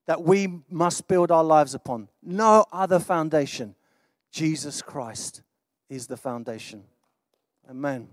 that 0.06 0.22
we 0.22 0.60
must 0.68 1.08
build 1.08 1.30
our 1.30 1.44
lives 1.44 1.74
upon, 1.74 2.08
no 2.22 2.66
other 2.72 2.98
foundation. 2.98 3.74
Jesus 4.30 4.80
Christ 4.80 5.42
is 5.92 6.06
the 6.06 6.16
foundation. 6.16 6.82
Amen. 7.68 8.08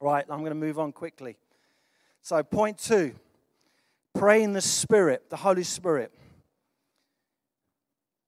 Right, 0.00 0.24
I'm 0.30 0.38
going 0.38 0.50
to 0.50 0.54
move 0.54 0.78
on 0.78 0.92
quickly. 0.92 1.36
So, 2.22 2.42
point 2.42 2.78
two 2.78 3.14
pray 4.14 4.42
in 4.42 4.54
the 4.54 4.60
Spirit, 4.62 5.28
the 5.28 5.36
Holy 5.36 5.62
Spirit. 5.62 6.10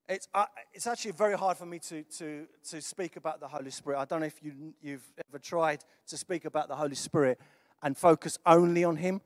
It's, 0.06 0.28
uh, 0.34 0.44
it's 0.74 0.86
actually 0.86 1.12
very 1.12 1.36
hard 1.36 1.56
for 1.56 1.64
me 1.66 1.78
to, 1.78 2.02
to, 2.18 2.46
to 2.68 2.82
speak 2.82 3.16
about 3.16 3.40
the 3.40 3.48
Holy 3.48 3.70
Spirit. 3.70 3.98
I 3.98 4.04
don't 4.04 4.20
know 4.20 4.26
if 4.26 4.42
you, 4.42 4.74
you've 4.82 5.08
ever 5.28 5.38
tried 5.38 5.82
to 6.08 6.18
speak 6.18 6.44
about 6.44 6.68
the 6.68 6.76
Holy 6.76 6.96
Spirit 6.96 7.40
and 7.82 7.96
focus 7.96 8.36
only 8.44 8.84
on 8.84 8.96
Him 8.96 9.22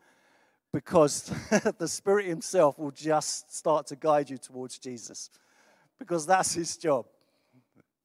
because 0.73 1.33
the 1.79 1.89
Spirit 1.89 2.27
Himself 2.27 2.79
will 2.79 2.93
just 2.93 3.53
start 3.55 3.89
to 3.89 3.97
guide 3.97 4.31
you 4.31 4.39
towards 4.39 4.79
Jesus 4.79 5.31
because 5.99 6.27
that's 6.27 6.55
His 6.55 6.77
job. 6.77 7.07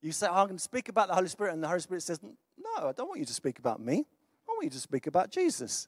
You 0.01 0.12
say, 0.12 0.27
oh, 0.27 0.36
I'm 0.36 0.48
going 0.48 0.58
to 0.58 0.63
speak 0.63 0.89
about 0.89 1.10
the 1.10 1.15
Holy 1.15 1.27
Spirit, 1.27 1.53
and 1.53 1.63
the 1.63 1.68
Holy 1.68 1.82
Spirit 1.82 2.03
says, 2.03 2.20
No, 2.24 2.88
I 2.88 2.91
don't 2.94 3.08
want 3.08 3.20
you 3.20 3.25
to 3.25 3.34
speak 3.34 3.60
about 3.60 3.79
me. 3.82 4.06
I 4.48 4.51
want 4.51 4.63
you 4.63 4.70
to 4.70 4.79
speak 4.79 5.08
about 5.08 5.32
Jesus. 5.32 5.88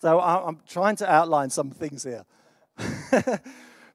So 0.00 0.20
I'm 0.20 0.60
trying 0.68 0.96
to 0.96 1.10
outline 1.10 1.50
some 1.50 1.70
things 1.70 2.04
here. 2.04 2.24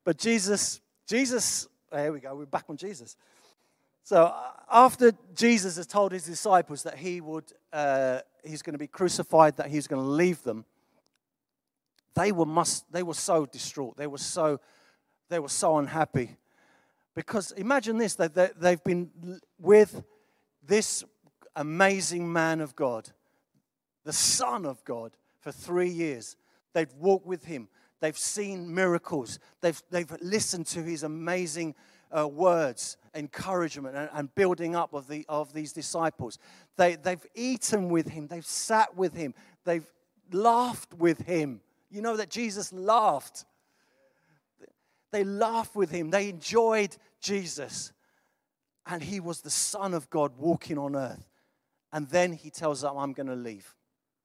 but 0.03 0.17
Jesus 0.17 0.81
Jesus, 1.07 1.67
here 1.91 2.13
we 2.13 2.21
go, 2.21 2.33
we're 2.33 2.45
back 2.45 2.65
on 2.69 2.77
Jesus. 2.77 3.17
So 4.03 4.23
uh, 4.23 4.51
after 4.71 5.11
Jesus 5.35 5.75
has 5.75 5.85
told 5.85 6.13
his 6.13 6.23
disciples 6.23 6.83
that 6.83 6.97
he 6.97 7.19
would, 7.19 7.51
uh, 7.73 8.19
he's 8.43 8.61
going 8.61 8.73
to 8.73 8.79
be 8.79 8.87
crucified, 8.87 9.57
that 9.57 9.67
he's 9.67 9.87
going 9.87 10.01
to 10.01 10.09
leave 10.09 10.43
them, 10.43 10.65
they 12.15 12.31
were 12.31 12.45
must, 12.45 12.89
they 12.91 13.03
were 13.03 13.13
so 13.13 13.45
distraught. 13.45 13.97
They 13.97 14.07
were 14.07 14.17
so, 14.17 14.59
they 15.29 15.39
were 15.39 15.49
so 15.49 15.77
unhappy, 15.77 16.37
because 17.15 17.51
imagine 17.51 17.97
this: 17.97 18.15
they, 18.15 18.49
they've 18.57 18.83
been 18.83 19.39
with 19.59 20.03
this 20.65 21.03
amazing 21.55 22.31
man 22.31 22.61
of 22.61 22.75
God, 22.75 23.09
the 24.03 24.13
Son 24.13 24.65
of 24.65 24.83
God, 24.83 25.11
for 25.39 25.51
three 25.51 25.89
years. 25.89 26.35
They've 26.73 26.93
walked 26.99 27.25
with 27.25 27.45
him. 27.45 27.67
They've 27.99 28.17
seen 28.17 28.73
miracles. 28.73 29.39
They've, 29.61 29.81
they've 29.89 30.11
listened 30.21 30.67
to 30.67 30.83
his 30.83 31.03
amazing 31.03 31.75
uh, 32.11 32.27
words, 32.27 32.97
encouragement, 33.15 33.95
and, 33.95 34.09
and, 34.13 34.35
building 34.35 34.75
up 34.75 34.93
of, 34.93 35.07
the, 35.07 35.25
of 35.29 35.53
these 35.53 35.71
disciples. 35.71 36.37
They, 36.75 36.95
they've 36.95 37.25
eaten 37.33 37.89
with 37.89 38.07
him. 38.09 38.27
They've 38.27 38.45
sat 38.45 38.95
with 38.95 39.13
him. 39.15 39.33
They've 39.63 39.89
laughed 40.31 40.93
with 40.95 41.19
him. 41.19 41.61
You 41.89 42.01
know 42.01 42.17
that 42.17 42.29
Jesus 42.29 42.73
laughed. 42.73 43.45
They 45.13 45.23
laughed 45.23 45.75
with 45.75 45.91
him. 45.91 46.09
They 46.09 46.27
enjoyed 46.27 46.97
Jesus. 47.21 47.93
And 48.87 49.01
he 49.01 49.19
was 49.19 49.41
the 49.41 49.51
Son 49.51 49.93
of 49.93 50.09
God 50.09 50.33
walking 50.37 50.79
on 50.79 50.95
earth. 50.95 51.29
And 51.93 52.09
then 52.09 52.33
he 52.33 52.49
tells 52.49 52.81
them, 52.81 52.97
I'm 52.97 53.13
going 53.13 53.27
to 53.27 53.35
leave. 53.35 53.75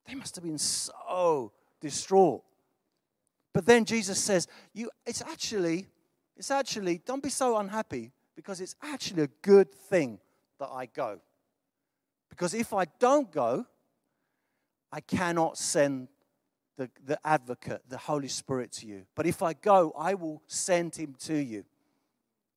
They 0.07 0.14
must 0.14 0.35
have 0.37 0.45
been 0.45 0.59
so 0.59 1.52
distraught. 1.83 2.42
But 3.52 3.66
then 3.66 3.85
Jesus 3.85 4.18
says, 4.18 4.49
you, 4.73 4.90
it's 5.04 5.21
actually, 5.21 5.88
it's 6.38 6.50
actually, 6.50 7.02
don't 7.04 7.23
be 7.23 7.28
so 7.28 7.59
unhappy 7.59 8.12
because 8.35 8.62
it's 8.62 8.75
actually 8.83 9.25
a 9.25 9.30
good 9.42 9.71
thing 9.71 10.18
that 10.59 10.71
I 10.73 10.87
go. 10.87 11.21
Because 12.30 12.54
if 12.54 12.73
I 12.73 12.87
don't 12.99 13.30
go, 13.30 13.66
I 14.90 15.00
cannot 15.00 15.59
send 15.59 16.09
the, 16.79 16.89
the 17.05 17.19
advocate, 17.25 17.83
the 17.89 17.99
Holy 17.99 18.29
Spirit 18.29 18.73
to 18.73 18.87
you. 18.87 19.03
But 19.15 19.27
if 19.27 19.43
I 19.43 19.53
go, 19.53 19.93
I 19.99 20.15
will 20.15 20.41
send 20.47 20.95
him 20.95 21.15
to 21.25 21.35
you. 21.35 21.65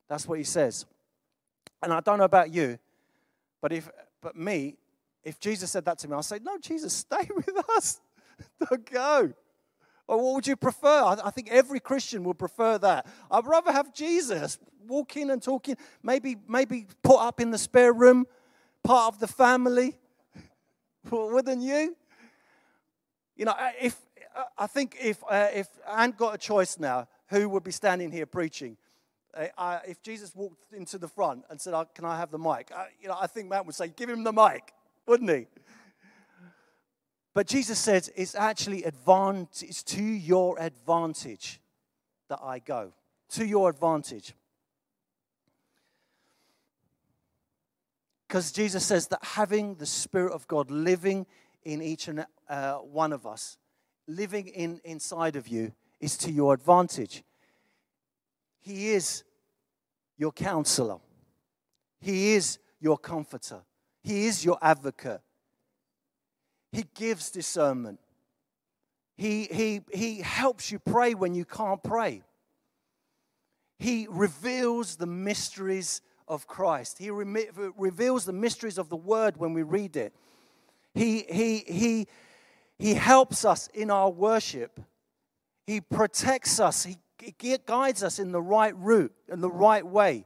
That's 0.07 0.27
what 0.27 0.37
he 0.37 0.45
says. 0.45 0.85
And 1.81 1.91
I 1.91 1.99
don't 1.99 2.19
know 2.19 2.23
about 2.25 2.53
you, 2.53 2.77
but 3.59 3.73
if 3.73 3.89
but 4.21 4.35
me, 4.37 4.77
if 5.23 5.39
Jesus 5.39 5.71
said 5.71 5.83
that 5.85 5.97
to 5.99 6.07
me, 6.07 6.13
I'll 6.13 6.23
say, 6.23 6.39
No, 6.41 6.57
Jesus, 6.59 6.93
stay 6.93 7.27
with 7.35 7.49
us. 7.75 7.99
Don't 8.69 8.89
go. 8.89 9.33
Or 10.07 10.17
what 10.17 10.35
would 10.35 10.47
you 10.47 10.55
prefer? 10.55 11.15
I, 11.23 11.29
think 11.31 11.49
every 11.51 11.79
Christian 11.79 12.23
would 12.25 12.37
prefer 12.37 12.77
that. 12.79 13.07
I'd 13.29 13.45
rather 13.45 13.71
have 13.71 13.93
Jesus 13.93 14.59
walking 14.85 15.29
and 15.29 15.41
talking, 15.41 15.77
maybe, 16.03 16.35
maybe 16.47 16.85
put 17.01 17.17
up 17.17 17.39
in 17.39 17.49
the 17.49 17.57
spare 17.57 17.93
room, 17.93 18.25
part 18.83 19.13
of 19.13 19.19
the 19.21 19.27
family. 19.27 19.97
Wouldn't 21.09 21.61
you? 21.61 21.95
You 23.37 23.45
know, 23.45 23.55
if 23.79 23.95
I 24.57 24.67
think 24.67 24.97
if 25.01 25.23
uh, 25.29 25.47
if 25.53 25.67
Ant 25.87 26.17
got 26.17 26.35
a 26.35 26.37
choice 26.37 26.79
now, 26.79 27.07
who 27.27 27.49
would 27.49 27.63
be 27.63 27.71
standing 27.71 28.11
here 28.11 28.25
preaching? 28.25 28.77
Uh, 29.57 29.79
if 29.87 30.01
Jesus 30.01 30.35
walked 30.35 30.73
into 30.73 30.97
the 30.97 31.07
front 31.07 31.43
and 31.49 31.59
said, 31.59 31.73
"Can 31.95 32.05
I 32.05 32.17
have 32.17 32.31
the 32.31 32.39
mic?" 32.39 32.71
Uh, 32.75 32.85
you 33.01 33.07
know, 33.07 33.17
I 33.19 33.27
think 33.27 33.49
Matt 33.49 33.65
would 33.65 33.75
say, 33.75 33.87
"Give 33.89 34.09
him 34.09 34.23
the 34.23 34.33
mic," 34.33 34.73
wouldn't 35.05 35.29
he? 35.29 35.47
But 37.33 37.47
Jesus 37.47 37.79
says 37.79 38.11
it's 38.15 38.35
actually 38.35 38.83
advantage, 38.83 39.63
it's 39.63 39.83
to 39.83 40.03
your 40.03 40.59
advantage 40.59 41.61
that 42.27 42.39
I 42.43 42.59
go. 42.59 42.91
To 43.31 43.45
your 43.45 43.69
advantage. 43.69 44.33
Because 48.27 48.51
Jesus 48.51 48.85
says 48.85 49.07
that 49.07 49.19
having 49.23 49.75
the 49.75 49.85
Spirit 49.85 50.33
of 50.33 50.47
God 50.47 50.71
living 50.71 51.25
in 51.63 51.81
each 51.81 52.07
and 52.07 52.25
uh, 52.49 52.75
one 52.75 53.13
of 53.13 53.25
us, 53.25 53.57
living 54.15 54.47
in, 54.47 54.79
inside 54.83 55.35
of 55.35 55.47
you, 55.47 55.73
is 55.99 56.17
to 56.17 56.31
your 56.31 56.53
advantage. 56.53 57.23
He 58.61 58.89
is 58.89 59.23
your 60.17 60.31
counselor, 60.31 60.99
He 61.99 62.33
is 62.33 62.59
your 62.79 62.97
comforter, 62.97 63.61
He 64.03 64.27
is 64.27 64.45
your 64.45 64.57
advocate. 64.61 65.21
He 66.71 66.85
gives 66.95 67.31
discernment. 67.31 67.99
He, 69.17 69.43
he, 69.51 69.81
he 69.93 70.21
helps 70.21 70.71
you 70.71 70.79
pray 70.79 71.13
when 71.13 71.35
you 71.35 71.43
can't 71.43 71.83
pray. 71.83 72.23
He 73.77 74.07
reveals 74.09 74.95
the 74.95 75.05
mysteries 75.05 76.01
of 76.27 76.47
Christ. 76.47 76.97
He 76.97 77.11
re- 77.11 77.49
reveals 77.77 78.25
the 78.25 78.33
mysteries 78.33 78.77
of 78.77 78.89
the 78.89 78.95
Word 78.95 79.37
when 79.37 79.53
we 79.53 79.63
read 79.63 79.97
it. 79.97 80.13
He, 80.93 81.25
he, 81.29 81.57
he, 81.67 82.07
he 82.81 82.95
helps 82.95 83.45
us 83.45 83.67
in 83.75 83.91
our 83.91 84.09
worship. 84.09 84.79
He 85.67 85.81
protects 85.81 86.59
us. 86.59 86.83
He, 86.83 86.97
guides 87.67 88.01
us 88.01 88.17
in 88.17 88.31
the 88.31 88.41
right 88.41 88.75
route, 88.75 89.13
in 89.31 89.39
the 89.39 89.51
right 89.51 89.85
way. 89.85 90.25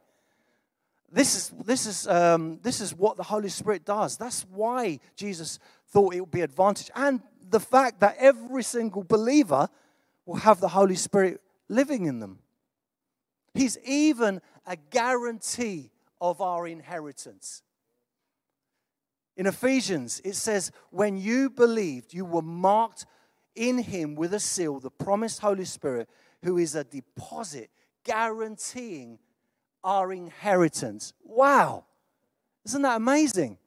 This 1.12 1.36
is, 1.36 1.50
this, 1.66 1.86
is, 1.86 2.08
um, 2.08 2.60
this 2.64 2.80
is 2.80 2.96
what 2.96 3.18
the 3.18 3.24
Holy 3.24 3.50
Spirit 3.50 3.84
does. 3.84 4.16
That's 4.16 4.44
why 4.44 5.02
Jesus 5.18 5.60
thought 5.90 6.16
it 6.16 6.22
would 6.22 6.32
be 6.32 6.40
advantage. 6.40 6.90
And 6.96 7.22
the 7.50 7.60
fact 7.60 8.00
that 8.00 8.16
every 8.18 8.64
single 8.64 9.04
believer 9.04 9.68
will 10.26 10.38
have 10.38 10.62
the 10.62 10.70
Holy 10.70 10.96
Spirit 10.96 11.42
living 11.68 12.06
in 12.06 12.20
them. 12.20 12.40
He's 13.54 13.78
even 13.86 14.40
a 14.66 14.78
guarantee 14.78 15.92
of 16.22 16.40
our 16.40 16.66
inheritance. 16.66 17.64
In 19.38 19.48
Ephesians, 19.48 20.22
it 20.24 20.36
says, 20.36 20.72
When 20.92 21.18
you 21.18 21.50
believed, 21.50 22.14
you 22.14 22.26
were 22.26 22.42
marked 22.42 23.06
in 23.56 23.78
him 23.80 24.16
with 24.16 24.34
a 24.34 24.40
seal, 24.40 24.80
the 24.80 24.92
promised 24.92 25.40
Holy 25.40 25.66
Spirit, 25.66 26.10
who 26.44 26.58
is 26.58 26.76
a 26.76 26.84
deposit 26.84 27.70
guaranteeing 28.04 29.20
our 29.84 30.12
inheritance. 30.12 31.14
Wow. 31.24 31.86
Isn't 32.66 32.82
that 32.84 32.98
amazing? 32.98 33.58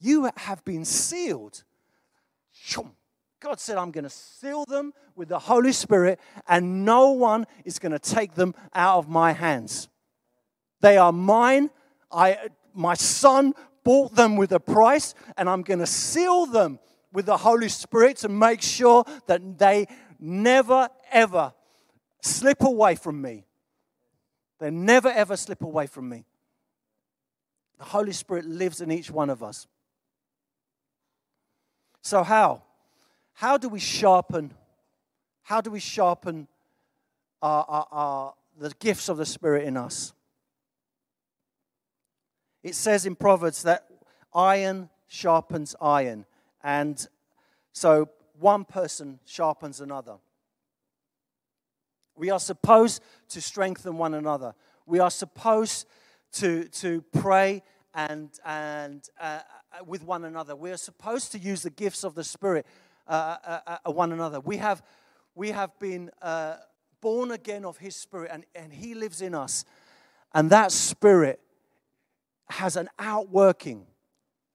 You 0.00 0.30
have 0.36 0.64
been 0.64 0.84
sealed 0.84 1.62
God 3.40 3.58
said, 3.58 3.78
I'm 3.78 3.90
going 3.90 4.04
to 4.04 4.10
seal 4.10 4.64
them 4.66 4.92
with 5.16 5.28
the 5.28 5.38
Holy 5.38 5.72
Spirit, 5.72 6.20
and 6.46 6.84
no 6.84 7.10
one 7.10 7.46
is 7.64 7.78
going 7.78 7.92
to 7.92 7.98
take 7.98 8.34
them 8.34 8.54
out 8.74 8.98
of 8.98 9.08
my 9.08 9.32
hands. 9.32 9.88
They 10.80 10.98
are 10.98 11.12
mine. 11.12 11.70
I, 12.12 12.50
my 12.74 12.94
son 12.94 13.54
bought 13.84 14.14
them 14.14 14.36
with 14.36 14.52
a 14.52 14.60
price, 14.60 15.14
and 15.36 15.48
I'm 15.48 15.62
going 15.62 15.80
to 15.80 15.86
seal 15.86 16.46
them 16.46 16.78
with 17.12 17.26
the 17.26 17.36
Holy 17.36 17.68
Spirit 17.68 18.18
to 18.18 18.28
make 18.28 18.62
sure 18.62 19.04
that 19.26 19.58
they 19.58 19.86
never, 20.18 20.88
ever 21.10 21.52
slip 22.20 22.62
away 22.62 22.94
from 22.94 23.20
me. 23.20 23.44
They 24.58 24.70
never, 24.70 25.08
ever 25.08 25.36
slip 25.36 25.62
away 25.62 25.86
from 25.86 26.08
me. 26.08 26.24
The 27.78 27.84
Holy 27.84 28.12
Spirit 28.12 28.44
lives 28.44 28.80
in 28.80 28.92
each 28.92 29.10
one 29.10 29.30
of 29.30 29.42
us. 29.42 29.66
So, 32.02 32.22
how? 32.22 32.62
How 33.32 33.56
do 33.56 33.68
we 33.68 33.80
sharpen? 33.80 34.52
How 35.42 35.60
do 35.60 35.70
we 35.70 35.80
sharpen 35.80 36.46
our, 37.40 37.64
our, 37.66 37.86
our, 37.90 38.34
the 38.58 38.70
gifts 38.78 39.08
of 39.08 39.16
the 39.16 39.26
Spirit 39.26 39.64
in 39.64 39.76
us? 39.76 40.12
It 42.62 42.74
says 42.74 43.06
in 43.06 43.16
Proverbs 43.16 43.62
that 43.62 43.86
iron 44.34 44.90
sharpens 45.08 45.74
iron. 45.80 46.26
And 46.62 47.06
so 47.72 48.08
one 48.38 48.64
person 48.64 49.18
sharpens 49.24 49.80
another. 49.80 50.16
We 52.16 52.30
are 52.30 52.40
supposed 52.40 53.02
to 53.30 53.40
strengthen 53.40 53.96
one 53.96 54.14
another. 54.14 54.54
We 54.86 54.98
are 54.98 55.10
supposed 55.10 55.86
to, 56.32 56.64
to 56.64 57.02
pray 57.12 57.62
and, 57.94 58.30
and 58.44 59.08
uh, 59.18 59.40
uh 59.72 59.84
with 59.84 60.04
one 60.04 60.24
another. 60.24 60.54
We 60.54 60.70
are 60.70 60.76
supposed 60.76 61.32
to 61.32 61.38
use 61.38 61.62
the 61.62 61.70
gifts 61.70 62.04
of 62.04 62.14
the 62.14 62.24
Spirit 62.24 62.66
uh, 63.08 63.36
uh, 63.44 63.78
uh, 63.84 63.90
one 63.90 64.12
another. 64.12 64.38
We 64.38 64.58
have, 64.58 64.82
we 65.34 65.50
have 65.50 65.76
been 65.78 66.10
uh, 66.20 66.56
born 67.00 67.30
again 67.30 67.64
of 67.64 67.78
His 67.78 67.96
Spirit, 67.96 68.30
and, 68.32 68.44
and 68.54 68.72
He 68.72 68.94
lives 68.94 69.22
in 69.22 69.34
us. 69.34 69.64
And 70.32 70.50
that 70.50 70.70
Spirit 70.70 71.40
has 72.50 72.76
an 72.76 72.88
outworking, 72.98 73.86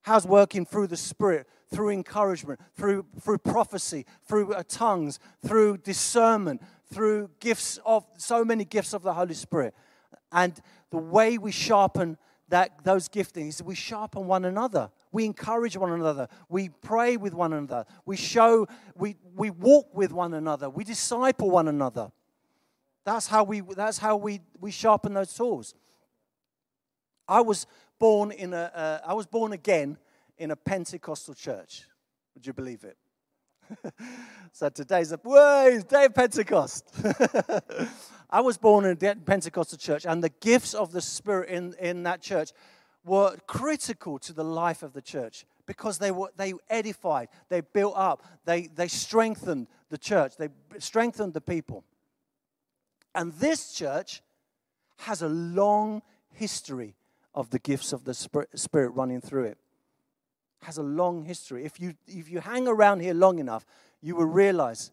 has 0.03 0.25
working 0.25 0.65
through 0.65 0.87
the 0.87 0.97
Spirit, 0.97 1.47
through 1.73 1.89
encouragement, 1.89 2.59
through, 2.75 3.05
through 3.19 3.37
prophecy, 3.39 4.05
through 4.27 4.53
uh, 4.53 4.63
tongues, 4.67 5.19
through 5.45 5.77
discernment, 5.77 6.61
through 6.93 7.29
gifts 7.39 7.79
of 7.85 8.05
so 8.17 8.45
many 8.45 8.65
gifts 8.65 8.93
of 8.93 9.01
the 9.01 9.13
Holy 9.13 9.33
Spirit. 9.33 9.73
And 10.31 10.59
the 10.91 10.97
way 10.97 11.37
we 11.37 11.51
sharpen 11.51 12.17
that 12.49 12.83
those 12.83 13.09
giftings, 13.09 13.61
we 13.63 13.73
sharpen 13.73 14.27
one 14.27 14.45
another. 14.45 14.91
We 15.11 15.25
encourage 15.25 15.75
one 15.75 15.91
another. 15.91 16.27
We 16.47 16.69
pray 16.69 17.17
with 17.17 17.33
one 17.33 17.53
another. 17.53 17.85
We 18.05 18.17
show, 18.17 18.67
we, 18.95 19.15
we 19.35 19.49
walk 19.49 19.95
with 19.95 20.11
one 20.11 20.33
another. 20.33 20.69
We 20.69 20.83
disciple 20.83 21.49
one 21.49 21.67
another. 21.67 22.11
That's 23.03 23.27
how 23.27 23.43
we, 23.43 23.61
that's 23.61 23.97
how 23.97 24.17
we, 24.17 24.41
we 24.59 24.71
sharpen 24.71 25.13
those 25.13 25.33
tools. 25.33 25.73
I 27.27 27.41
was 27.41 27.65
born 27.99 28.31
in 28.31 28.53
a, 28.53 28.71
uh, 28.73 28.99
I 29.05 29.13
was 29.13 29.25
born 29.25 29.53
again 29.53 29.97
in 30.37 30.51
a 30.51 30.55
Pentecostal 30.55 31.33
church. 31.33 31.83
Would 32.33 32.45
you 32.45 32.53
believe 32.53 32.83
it? 32.83 32.97
so 34.51 34.69
today's 34.69 35.11
a 35.11 35.19
way, 35.23 35.81
day 35.87 36.05
of 36.05 36.13
Pentecost. 36.13 36.85
I 38.29 38.41
was 38.41 38.57
born 38.57 38.85
in 38.85 38.91
a 38.91 39.15
Pentecostal 39.15 39.77
church, 39.77 40.05
and 40.05 40.23
the 40.23 40.29
gifts 40.41 40.73
of 40.73 40.91
the 40.91 41.01
Spirit 41.01 41.49
in, 41.49 41.73
in 41.79 42.03
that 42.03 42.21
church 42.21 42.51
were 43.03 43.37
critical 43.47 44.19
to 44.19 44.33
the 44.33 44.43
life 44.43 44.83
of 44.83 44.93
the 44.93 45.01
church 45.01 45.45
because 45.65 45.97
they 45.97 46.11
were 46.11 46.31
they 46.35 46.53
edified, 46.69 47.29
they 47.49 47.61
built 47.61 47.93
up, 47.95 48.23
they, 48.45 48.67
they 48.67 48.87
strengthened 48.87 49.67
the 49.89 49.97
church, 49.97 50.37
they 50.37 50.49
strengthened 50.79 51.33
the 51.33 51.41
people. 51.41 51.83
And 53.13 53.31
this 53.33 53.73
church 53.73 54.21
has 54.97 55.21
a 55.21 55.29
long 55.29 56.01
history 56.31 56.95
of 57.35 57.49
the 57.49 57.59
gifts 57.59 57.93
of 57.93 58.05
the 58.05 58.13
Spirit 58.13 58.91
running 58.95 59.21
through 59.21 59.43
it. 59.43 59.57
Has 60.63 60.77
a 60.77 60.83
long 60.83 61.25
history. 61.25 61.65
If 61.65 61.79
you, 61.79 61.93
if 62.07 62.29
you 62.29 62.39
hang 62.39 62.67
around 62.67 63.01
here 63.01 63.13
long 63.13 63.37
enough, 63.39 63.65
you 64.01 64.15
will 64.15 64.25
realize 64.25 64.91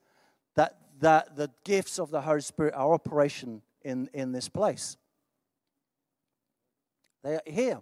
that, 0.56 0.76
that 1.00 1.36
the 1.36 1.50
gifts 1.64 1.98
of 1.98 2.10
the 2.10 2.20
Holy 2.20 2.40
Spirit 2.40 2.74
are 2.74 2.92
operation 2.92 3.62
in, 3.82 4.10
in 4.12 4.32
this 4.32 4.48
place. 4.48 4.96
They 7.22 7.36
are 7.36 7.42
here. 7.46 7.80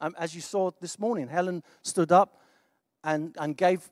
Um, 0.00 0.14
as 0.18 0.34
you 0.34 0.42
saw 0.42 0.70
this 0.80 0.98
morning, 0.98 1.28
Helen 1.28 1.62
stood 1.80 2.12
up 2.12 2.40
and, 3.02 3.34
and 3.38 3.56
gave 3.56 3.90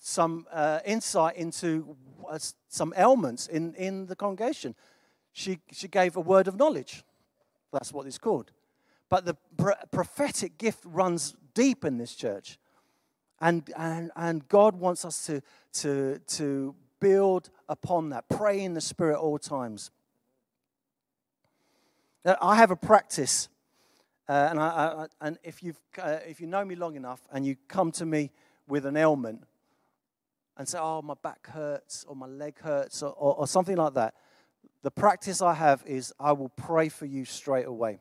some 0.00 0.46
uh, 0.52 0.80
insight 0.84 1.36
into 1.36 1.96
uh, 2.28 2.38
some 2.68 2.92
ailments 2.96 3.46
in, 3.46 3.74
in 3.74 4.06
the 4.06 4.16
congregation. 4.16 4.74
She, 5.32 5.60
she 5.70 5.86
gave 5.86 6.16
a 6.16 6.20
word 6.20 6.48
of 6.48 6.56
knowledge. 6.56 7.04
That's 7.72 7.92
what 7.92 8.06
it's 8.06 8.18
called. 8.18 8.50
But 9.10 9.24
the 9.24 9.36
prophetic 9.90 10.56
gift 10.56 10.80
runs 10.84 11.34
deep 11.52 11.84
in 11.84 11.98
this 11.98 12.14
church. 12.14 12.58
And, 13.40 13.68
and, 13.76 14.10
and 14.16 14.46
God 14.48 14.76
wants 14.76 15.04
us 15.04 15.26
to, 15.26 15.42
to, 15.74 16.20
to 16.28 16.74
build 17.00 17.50
upon 17.68 18.10
that, 18.10 18.28
pray 18.28 18.60
in 18.60 18.74
the 18.74 18.80
Spirit 18.80 19.18
all 19.18 19.38
times. 19.38 19.90
I 22.40 22.56
have 22.56 22.70
a 22.70 22.76
practice, 22.76 23.48
uh, 24.28 24.48
and, 24.50 24.60
I, 24.60 24.66
I, 24.66 25.06
and 25.22 25.38
if, 25.42 25.62
you've, 25.62 25.80
uh, 26.00 26.18
if 26.28 26.40
you 26.40 26.46
know 26.46 26.64
me 26.64 26.74
long 26.74 26.94
enough 26.94 27.20
and 27.32 27.46
you 27.46 27.56
come 27.66 27.90
to 27.92 28.04
me 28.04 28.30
with 28.68 28.84
an 28.84 28.96
ailment 28.96 29.42
and 30.58 30.68
say, 30.68 30.78
Oh, 30.78 31.00
my 31.00 31.14
back 31.22 31.46
hurts, 31.46 32.04
or 32.06 32.14
my 32.14 32.26
leg 32.26 32.60
hurts, 32.60 33.02
or, 33.02 33.12
or, 33.12 33.36
or 33.36 33.46
something 33.46 33.76
like 33.76 33.94
that, 33.94 34.14
the 34.82 34.90
practice 34.90 35.40
I 35.40 35.54
have 35.54 35.82
is 35.86 36.12
I 36.20 36.32
will 36.32 36.50
pray 36.50 36.90
for 36.90 37.06
you 37.06 37.24
straight 37.24 37.66
away. 37.66 38.00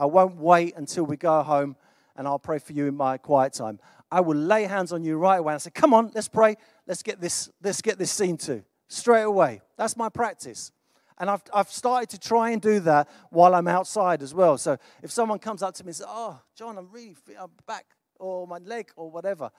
I 0.00 0.06
won't 0.06 0.36
wait 0.36 0.76
until 0.76 1.04
we 1.04 1.18
go 1.18 1.42
home 1.42 1.76
and 2.16 2.26
I'll 2.26 2.38
pray 2.38 2.58
for 2.58 2.72
you 2.72 2.86
in 2.86 2.96
my 2.96 3.18
quiet 3.18 3.52
time. 3.52 3.78
I 4.10 4.22
will 4.22 4.36
lay 4.36 4.64
hands 4.64 4.94
on 4.94 5.04
you 5.04 5.18
right 5.18 5.36
away 5.36 5.52
and 5.52 5.62
say, 5.62 5.70
Come 5.70 5.92
on, 5.92 6.10
let's 6.14 6.26
pray. 6.26 6.56
Let's 6.86 7.02
get 7.02 7.20
this, 7.20 7.50
let's 7.62 7.82
get 7.82 7.98
this 7.98 8.10
seen 8.10 8.38
to. 8.38 8.64
Straight 8.88 9.22
away. 9.22 9.60
That's 9.76 9.98
my 9.98 10.08
practice. 10.08 10.72
And 11.18 11.28
I've, 11.28 11.42
I've 11.52 11.70
started 11.70 12.08
to 12.10 12.18
try 12.18 12.50
and 12.50 12.62
do 12.62 12.80
that 12.80 13.10
while 13.28 13.54
I'm 13.54 13.68
outside 13.68 14.22
as 14.22 14.32
well. 14.32 14.56
So 14.56 14.78
if 15.02 15.10
someone 15.10 15.38
comes 15.38 15.62
up 15.62 15.74
to 15.74 15.84
me 15.84 15.88
and 15.88 15.96
says, 15.96 16.06
Oh, 16.08 16.40
John, 16.56 16.78
I'm 16.78 16.88
really 16.90 17.14
I'm 17.38 17.50
back 17.66 17.84
or 18.18 18.46
my 18.46 18.56
leg 18.56 18.90
or 18.96 19.10
whatever, 19.10 19.50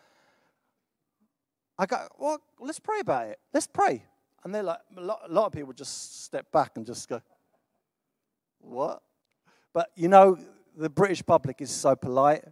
I 1.78 1.86
go, 1.86 2.08
Well, 2.18 2.42
let's 2.60 2.80
pray 2.80 3.00
about 3.02 3.28
it. 3.28 3.40
Let's 3.54 3.68
pray. 3.68 4.04
And 4.44 4.56
they're 4.56 4.64
like, 4.64 4.80
a 4.98 5.02
lot, 5.02 5.22
a 5.30 5.32
lot 5.32 5.46
of 5.46 5.52
people 5.52 5.72
just 5.72 6.24
step 6.24 6.52
back 6.52 6.78
and 6.78 6.86
just 6.86 7.08
go, 7.08 7.22
What? 8.60 9.04
But 9.74 9.92
you 9.96 10.08
know, 10.08 10.38
the 10.76 10.90
British 10.90 11.26
public 11.26 11.62
is 11.62 11.72
so 11.72 11.96
polite. 11.96 12.44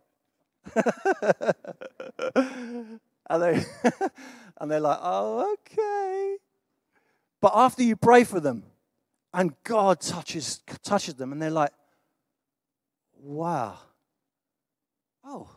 and, 0.76 3.00
they, 3.30 3.64
and 4.60 4.72
they're 4.72 4.80
like, 4.80 5.00
oh, 5.02 5.54
okay. 5.54 6.38
But 7.42 7.54
after 7.56 7.84
you 7.84 7.96
pray 7.96 8.24
for 8.24 8.40
them 8.40 8.64
and 9.34 9.54
God 9.64 10.02
touches, 10.02 10.62
touches 10.84 11.16
them, 11.16 11.32
and 11.32 11.42
they're 11.42 11.50
like, 11.50 11.72
wow. 13.22 13.78
Oh. 15.24 15.50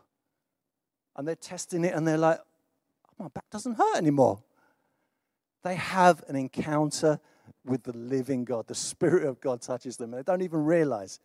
And 1.16 1.26
they're 1.26 1.34
testing 1.34 1.84
it 1.84 1.94
and 1.94 2.06
they're 2.06 2.18
like, 2.18 2.38
oh, 2.40 3.24
my 3.24 3.28
back 3.28 3.48
doesn't 3.50 3.74
hurt 3.74 3.96
anymore. 3.96 4.42
They 5.62 5.76
have 5.76 6.24
an 6.28 6.36
encounter 6.36 7.20
with 7.64 7.84
the 7.84 7.96
living 7.96 8.44
God. 8.44 8.66
The 8.66 8.74
Spirit 8.74 9.24
of 9.24 9.40
God 9.40 9.60
touches 9.60 9.96
them 9.96 10.12
and 10.12 10.20
they 10.20 10.30
don't 10.30 10.42
even 10.42 10.64
realize 10.64 11.20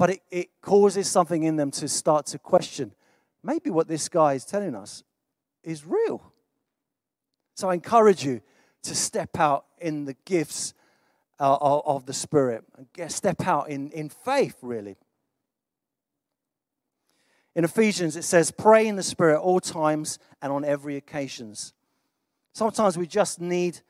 but 0.00 0.08
it, 0.08 0.22
it 0.30 0.48
causes 0.62 1.10
something 1.10 1.42
in 1.42 1.56
them 1.56 1.70
to 1.70 1.86
start 1.86 2.24
to 2.24 2.38
question 2.38 2.90
maybe 3.42 3.68
what 3.68 3.86
this 3.86 4.08
guy 4.08 4.32
is 4.32 4.46
telling 4.46 4.74
us 4.74 5.04
is 5.62 5.84
real. 5.84 6.32
So 7.54 7.68
I 7.68 7.74
encourage 7.74 8.24
you 8.24 8.40
to 8.84 8.94
step 8.94 9.38
out 9.38 9.66
in 9.78 10.06
the 10.06 10.16
gifts 10.24 10.72
uh, 11.38 11.54
of 11.60 12.06
the 12.06 12.14
Spirit, 12.14 12.64
and 12.98 13.12
step 13.12 13.46
out 13.46 13.68
in, 13.68 13.90
in 13.90 14.08
faith, 14.08 14.56
really. 14.62 14.96
In 17.54 17.64
Ephesians, 17.64 18.16
it 18.16 18.24
says, 18.24 18.50
Pray 18.50 18.86
in 18.86 18.96
the 18.96 19.02
Spirit 19.02 19.38
all 19.38 19.60
times 19.60 20.18
and 20.40 20.50
on 20.50 20.64
every 20.64 20.96
occasions. 20.96 21.74
Sometimes 22.54 22.96
we 22.96 23.06
just 23.06 23.38
need 23.38 23.80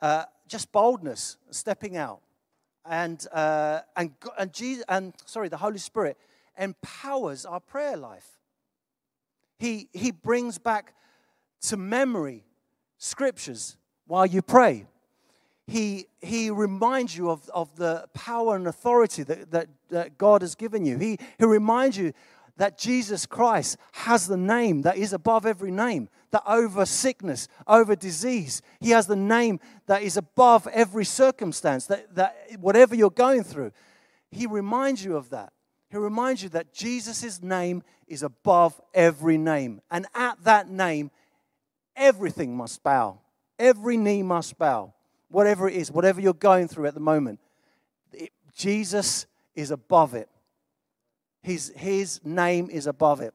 uh, 0.00 0.22
just 0.46 0.70
boldness, 0.70 1.36
stepping 1.50 1.96
out 1.96 2.20
and, 2.84 3.26
uh, 3.32 3.80
and, 3.96 4.12
and, 4.38 4.52
Jesus, 4.52 4.84
and 4.88 5.14
sorry, 5.24 5.48
the 5.48 5.56
Holy 5.56 5.78
Spirit 5.78 6.16
empowers 6.58 7.44
our 7.44 7.60
prayer 7.60 7.96
life. 7.96 8.38
He, 9.58 9.88
he 9.92 10.10
brings 10.10 10.58
back 10.58 10.94
to 11.62 11.76
memory 11.76 12.44
scriptures 12.98 13.76
while 14.06 14.26
you 14.26 14.42
pray. 14.42 14.86
He, 15.66 16.06
he 16.20 16.50
reminds 16.50 17.16
you 17.16 17.30
of, 17.30 17.48
of 17.50 17.74
the 17.76 18.08
power 18.14 18.56
and 18.56 18.66
authority 18.66 19.22
that, 19.24 19.50
that, 19.50 19.68
that 19.90 20.16
God 20.16 20.40
has 20.40 20.54
given 20.54 20.86
you. 20.86 20.96
He, 20.96 21.18
he 21.38 21.44
reminds 21.44 21.98
you 21.98 22.14
that 22.58 22.76
Jesus 22.76 23.24
Christ 23.24 23.78
has 23.92 24.26
the 24.26 24.36
name 24.36 24.82
that 24.82 24.98
is 24.98 25.12
above 25.12 25.46
every 25.46 25.70
name, 25.70 26.08
that 26.32 26.42
over 26.46 26.84
sickness, 26.84 27.48
over 27.66 27.96
disease, 27.96 28.62
He 28.80 28.90
has 28.90 29.06
the 29.06 29.16
name 29.16 29.60
that 29.86 30.02
is 30.02 30.16
above 30.16 30.66
every 30.72 31.04
circumstance, 31.04 31.86
that, 31.86 32.14
that 32.16 32.36
whatever 32.60 32.94
you're 32.94 33.10
going 33.10 33.44
through, 33.44 33.72
He 34.30 34.46
reminds 34.46 35.04
you 35.04 35.16
of 35.16 35.30
that. 35.30 35.52
He 35.90 35.96
reminds 35.96 36.42
you 36.42 36.50
that 36.50 36.74
Jesus' 36.74 37.42
name 37.42 37.82
is 38.06 38.22
above 38.22 38.78
every 38.92 39.38
name. 39.38 39.80
And 39.90 40.06
at 40.14 40.42
that 40.44 40.68
name, 40.68 41.10
everything 41.96 42.56
must 42.56 42.82
bow. 42.82 43.20
Every 43.58 43.96
knee 43.96 44.22
must 44.22 44.58
bow. 44.58 44.92
Whatever 45.30 45.68
it 45.68 45.76
is, 45.76 45.90
whatever 45.90 46.20
you're 46.20 46.34
going 46.34 46.68
through 46.68 46.86
at 46.86 46.94
the 46.94 47.00
moment, 47.00 47.40
it, 48.12 48.32
Jesus 48.54 49.26
is 49.54 49.70
above 49.70 50.14
it. 50.14 50.28
His, 51.48 51.72
his 51.74 52.20
name 52.26 52.68
is 52.68 52.86
above 52.86 53.22
it. 53.22 53.32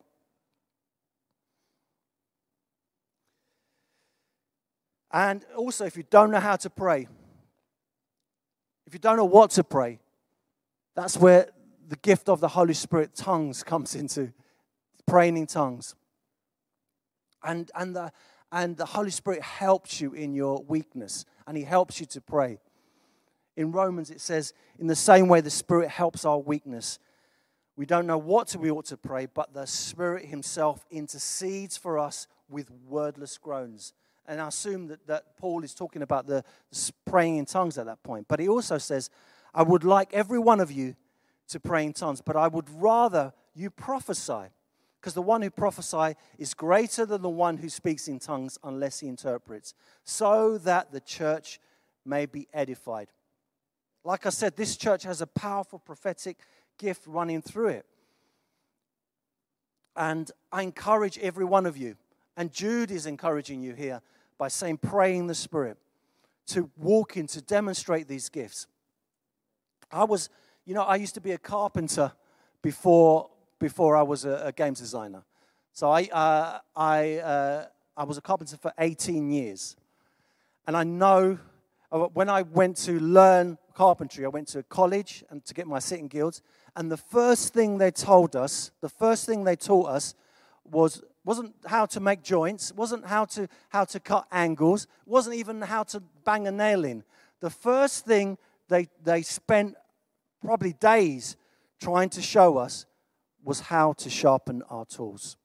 And 5.12 5.44
also, 5.58 5.86
if 5.86 5.98
you 5.98 6.04
don't 6.12 6.30
know 6.30 6.40
how 6.40 6.56
to 6.58 6.70
pray, 6.70 7.08
if 8.86 8.94
you 8.94 9.00
don't 9.00 9.18
know 9.18 9.26
what 9.26 9.50
to 9.52 9.64
pray, 9.64 9.98
that's 10.96 11.18
where 11.18 11.50
the 11.88 11.96
gift 11.96 12.30
of 12.30 12.40
the 12.40 12.50
Holy 12.50 12.76
Spirit 12.76 13.16
tongues 13.16 13.64
comes 13.64 13.96
into 13.96 14.32
praying 15.08 15.36
in 15.36 15.48
tongues. 15.48 15.96
And, 17.44 17.72
and, 17.74 17.96
the, 17.96 18.12
and 18.52 18.78
the 18.78 18.86
Holy 18.86 19.10
Spirit 19.10 19.42
helps 19.42 20.00
you 20.00 20.14
in 20.14 20.36
your 20.36 20.64
weakness, 20.68 21.26
and 21.48 21.58
He 21.58 21.64
helps 21.64 22.00
you 22.00 22.06
to 22.06 22.22
pray. 22.22 22.60
In 23.58 23.72
Romans, 23.72 24.12
it 24.12 24.22
says, 24.22 24.54
in 24.78 24.86
the 24.86 24.96
same 24.96 25.28
way 25.30 25.42
the 25.42 25.50
Spirit 25.50 25.90
helps 25.90 26.26
our 26.26 26.38
weakness. 26.38 27.00
We 27.76 27.86
don't 27.86 28.06
know 28.06 28.18
what 28.18 28.56
we 28.56 28.70
ought 28.70 28.86
to 28.86 28.98
pray, 28.98 29.26
but 29.26 29.54
the 29.54 29.66
Spirit 29.66 30.26
Himself 30.26 30.86
intercedes 30.92 31.76
for 31.76 31.98
us 31.98 32.28
with 32.50 32.70
wordless 32.88 33.38
groans. 33.38 33.94
And 34.28 34.40
I 34.40 34.48
assume 34.48 34.88
that, 34.88 35.06
that 35.08 35.38
Paul 35.38 35.64
is 35.64 35.74
talking 35.74 36.02
about 36.02 36.28
the 36.28 36.44
praying 37.06 37.38
in 37.38 37.46
tongues 37.46 37.78
at 37.78 37.88
that 37.88 38.04
point. 38.04 38.28
But 38.28 38.40
he 38.40 38.48
also 38.48 38.78
says, 38.78 39.10
I 39.54 39.64
would 39.64 39.84
like 39.84 40.14
every 40.14 40.40
one 40.40 40.60
of 40.60 40.72
you 40.72 40.96
to 41.50 41.60
pray 41.60 41.86
in 41.86 41.94
tongues, 41.94 42.22
but 42.22 42.36
I 42.36 42.48
would 42.48 42.70
rather 42.70 43.34
you 43.54 43.70
prophesy. 43.70 44.50
Because 45.00 45.16
the 45.16 45.22
one 45.22 45.42
who 45.42 45.50
prophesies 45.50 46.16
is 46.38 46.54
greater 46.54 47.06
than 47.06 47.22
the 47.22 47.30
one 47.30 47.58
who 47.58 47.68
speaks 47.68 48.08
in 48.08 48.20
tongues 48.20 48.58
unless 48.64 49.02
he 49.02 49.08
interprets, 49.10 49.74
so 50.06 50.58
that 50.60 50.94
the 50.94 51.02
church 51.02 51.60
may 52.06 52.26
be 52.26 52.48
edified. 52.54 53.10
Like 54.06 54.26
I 54.26 54.30
said, 54.30 54.56
this 54.56 54.78
church 54.78 55.04
has 55.04 55.20
a 55.22 55.28
powerful 55.28 55.80
prophetic 55.80 56.38
gift 56.78 57.06
running 57.08 57.42
through 57.42 57.70
it. 57.70 57.86
And 59.96 60.30
I 60.52 60.64
encourage 60.64 61.20
every 61.20 61.46
one 61.46 61.66
of 61.66 61.78
you, 61.78 61.96
and 62.36 62.52
Jude 62.52 62.92
is 62.92 63.06
encouraging 63.06 63.62
you 63.62 63.74
here 63.74 64.02
by 64.38 64.48
saying, 64.48 64.78
pray 64.78 65.16
in 65.16 65.28
the 65.28 65.36
Spirit, 65.36 65.78
to 66.48 66.70
walk 66.78 67.16
in, 67.16 67.28
to 67.28 67.42
demonstrate 67.42 68.08
these 68.08 68.30
gifts. 68.30 68.68
I 69.92 70.04
was 70.04 70.30
you 70.66 70.74
know, 70.74 70.84
I 70.84 70.96
used 70.96 71.14
to 71.16 71.22
be 71.22 71.32
a 71.32 71.38
carpenter 71.38 72.14
before, 72.62 73.30
before 73.60 73.98
I 73.98 74.02
was 74.02 74.24
a, 74.24 74.44
a 74.46 74.52
games 74.54 74.80
designer. 74.80 75.24
So 75.74 75.92
I, 75.92 76.04
uh, 76.04 76.60
I, 76.76 77.18
uh, 77.18 77.66
I 77.98 78.04
was 78.06 78.18
a 78.18 78.22
carpenter 78.22 78.56
for 78.58 78.72
18 78.78 79.30
years. 79.30 79.76
And 80.66 80.78
I 80.78 80.84
know 80.84 81.38
uh, 81.92 82.00
when 82.14 82.30
I 82.30 82.44
went 82.44 82.78
to 82.78 82.98
learn 83.00 83.58
carpentry, 83.74 84.24
I 84.24 84.30
went 84.30 84.48
to 84.50 84.64
college 84.64 85.26
and 85.30 85.44
to 85.46 85.54
get 85.54 85.68
my 85.68 85.80
City 85.80 86.02
and 86.02 86.10
Guilds. 86.10 86.42
And 86.76 86.92
the 86.92 86.98
first 86.98 87.54
thing 87.54 87.78
they 87.78 87.92
told 87.92 88.36
us, 88.36 88.72
the 88.82 88.90
first 88.90 89.26
thing 89.26 89.44
they 89.44 89.56
taught 89.56 89.90
us 89.90 90.16
was 90.64 91.04
wasn't 91.26 91.56
how 91.66 91.86
to 91.86 92.00
make 92.00 92.22
joints, 92.22 92.74
wasn't 92.74 93.06
how 93.06 93.26
to 93.26 93.48
how 93.70 93.86
to 93.86 94.00
cut 94.00 94.28
angles, 94.32 94.88
wasn't 95.06 95.36
even 95.36 95.62
how 95.62 95.84
to 95.84 96.02
bang 96.26 96.48
a 96.48 96.52
nail 96.52 96.84
in. 96.84 97.04
The 97.40 97.50
first 97.50 98.06
thing 98.06 98.38
they 98.70 98.88
they 99.04 99.22
spent 99.22 99.76
probably 100.44 100.74
days 100.74 101.38
trying 101.80 102.10
to 102.10 102.22
show 102.22 102.58
us 102.58 102.86
was 103.44 103.60
how 103.60 103.94
to 103.94 104.10
sharpen 104.10 104.64
our 104.70 104.86
tools. 104.86 105.38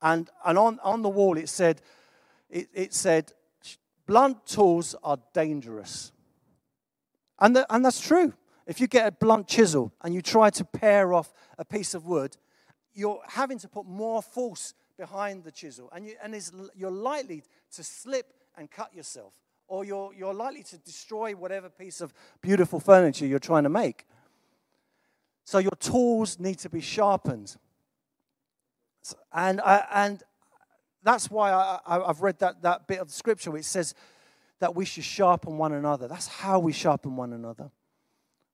And, 0.00 0.28
and 0.44 0.58
on, 0.58 0.80
on 0.82 1.02
the 1.02 1.08
wall 1.08 1.36
it 1.36 1.48
said, 1.48 1.80
it, 2.50 2.68
it 2.74 2.94
said, 2.94 3.32
blunt 4.06 4.46
tools 4.46 4.94
are 5.02 5.18
dangerous. 5.32 6.12
And, 7.38 7.56
the, 7.56 7.66
and 7.74 7.84
that's 7.84 8.00
true. 8.00 8.34
If 8.66 8.80
you 8.80 8.86
get 8.86 9.06
a 9.06 9.12
blunt 9.12 9.48
chisel 9.48 9.92
and 10.02 10.14
you 10.14 10.22
try 10.22 10.50
to 10.50 10.64
pare 10.64 11.12
off 11.12 11.32
a 11.58 11.64
piece 11.64 11.94
of 11.94 12.06
wood, 12.06 12.36
you're 12.94 13.20
having 13.28 13.58
to 13.58 13.68
put 13.68 13.86
more 13.86 14.22
force 14.22 14.74
behind 14.96 15.44
the 15.44 15.50
chisel, 15.50 15.90
and, 15.94 16.06
you, 16.06 16.14
and 16.22 16.36
you're 16.76 16.90
likely 16.90 17.42
to 17.74 17.82
slip 17.82 18.34
and 18.56 18.70
cut 18.70 18.94
yourself 18.94 19.32
or 19.72 19.84
you're, 19.84 20.12
you're 20.14 20.34
likely 20.34 20.62
to 20.62 20.76
destroy 20.78 21.34
whatever 21.34 21.70
piece 21.70 22.02
of 22.02 22.12
beautiful 22.42 22.78
furniture 22.78 23.24
you're 23.24 23.38
trying 23.38 23.62
to 23.62 23.70
make. 23.70 24.06
So 25.44 25.58
your 25.58 25.72
tools 25.80 26.38
need 26.38 26.58
to 26.58 26.68
be 26.68 26.80
sharpened. 26.80 27.56
And, 29.32 29.60
I, 29.62 29.86
and 29.90 30.22
that's 31.02 31.30
why 31.30 31.50
I, 31.52 31.80
I've 31.86 32.20
read 32.20 32.38
that, 32.40 32.62
that 32.62 32.86
bit 32.86 32.98
of 32.98 33.10
scripture 33.10 33.50
which 33.50 33.64
says 33.64 33.94
that 34.60 34.76
we 34.76 34.84
should 34.84 35.04
sharpen 35.04 35.56
one 35.56 35.72
another. 35.72 36.06
That's 36.06 36.28
how 36.28 36.58
we 36.58 36.72
sharpen 36.72 37.16
one 37.16 37.32
another. 37.32 37.70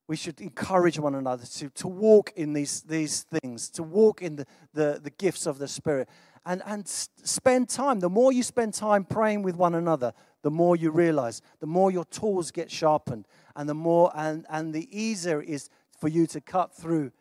We 0.09 0.15
should 0.15 0.41
encourage 0.41 0.97
one 0.97 1.13
another 1.13 1.45
to, 1.45 1.69
to 1.69 1.87
walk 1.87 2.33
in 2.35 2.53
these, 2.53 2.81
these 2.81 3.21
things, 3.21 3.69
to 3.69 3.83
walk 3.83 4.23
in 4.23 4.37
the, 4.37 4.47
the, 4.73 4.99
the 5.03 5.11
gifts 5.11 5.45
of 5.45 5.59
the 5.59 5.67
Spirit, 5.67 6.09
and, 6.47 6.63
and 6.65 6.87
spend 6.87 7.69
time. 7.69 7.99
The 7.99 8.09
more 8.09 8.33
you 8.33 8.41
spend 8.41 8.73
time 8.73 9.03
praying 9.03 9.43
with 9.43 9.55
one 9.55 9.75
another, 9.75 10.13
the 10.41 10.49
more 10.49 10.75
you 10.75 10.89
realize, 10.89 11.43
the 11.59 11.67
more 11.67 11.91
your 11.91 12.05
tools 12.05 12.49
get 12.49 12.71
sharpened, 12.71 13.27
and 13.55 13.69
the 13.69 13.75
more 13.75 14.11
and, 14.15 14.47
and 14.49 14.73
the 14.73 14.89
easier 14.91 15.43
it 15.43 15.49
is 15.49 15.69
for 15.99 16.07
you 16.07 16.25
to 16.25 16.41
cut 16.41 16.75
through 16.75 17.11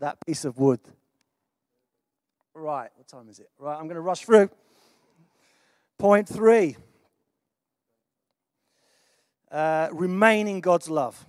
that 0.00 0.16
piece 0.26 0.46
of 0.46 0.58
wood. 0.58 0.80
Right, 2.54 2.88
what 2.96 3.08
time 3.08 3.28
is 3.28 3.40
it? 3.40 3.50
Right, 3.58 3.74
I'm 3.74 3.88
going 3.88 3.96
to 3.96 4.00
rush 4.00 4.24
through. 4.24 4.48
Point 5.98 6.26
three 6.26 6.78
uh, 9.52 9.90
remain 9.92 10.48
in 10.48 10.60
God's 10.60 10.88
love. 10.88 11.26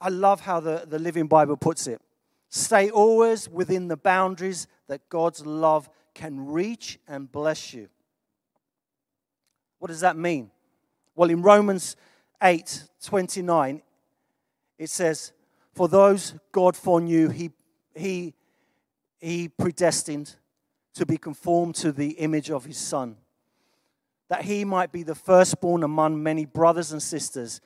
I 0.00 0.08
love 0.08 0.40
how 0.40 0.60
the, 0.60 0.84
the 0.86 0.98
Living 0.98 1.26
Bible 1.26 1.56
puts 1.56 1.86
it. 1.86 2.00
Stay 2.48 2.90
always 2.90 3.48
within 3.48 3.88
the 3.88 3.96
boundaries 3.96 4.66
that 4.88 5.08
God's 5.08 5.44
love 5.44 5.88
can 6.14 6.46
reach 6.46 6.98
and 7.08 7.30
bless 7.30 7.74
you. 7.74 7.88
What 9.78 9.88
does 9.88 10.00
that 10.00 10.16
mean? 10.16 10.50
Well, 11.14 11.30
in 11.30 11.42
Romans 11.42 11.96
8 12.42 12.84
29, 13.02 13.82
it 14.78 14.90
says, 14.90 15.32
For 15.72 15.88
those 15.88 16.34
God 16.52 16.76
foreknew, 16.76 17.28
he, 17.28 17.50
he, 17.94 18.34
he 19.18 19.48
predestined 19.48 20.36
to 20.94 21.06
be 21.06 21.16
conformed 21.16 21.74
to 21.76 21.92
the 21.92 22.10
image 22.12 22.50
of 22.50 22.64
his 22.64 22.78
Son, 22.78 23.16
that 24.28 24.44
he 24.44 24.64
might 24.64 24.92
be 24.92 25.02
the 25.02 25.14
firstborn 25.14 25.82
among 25.82 26.22
many 26.22 26.44
brothers 26.44 26.92
and 26.92 27.02
sisters. 27.02 27.60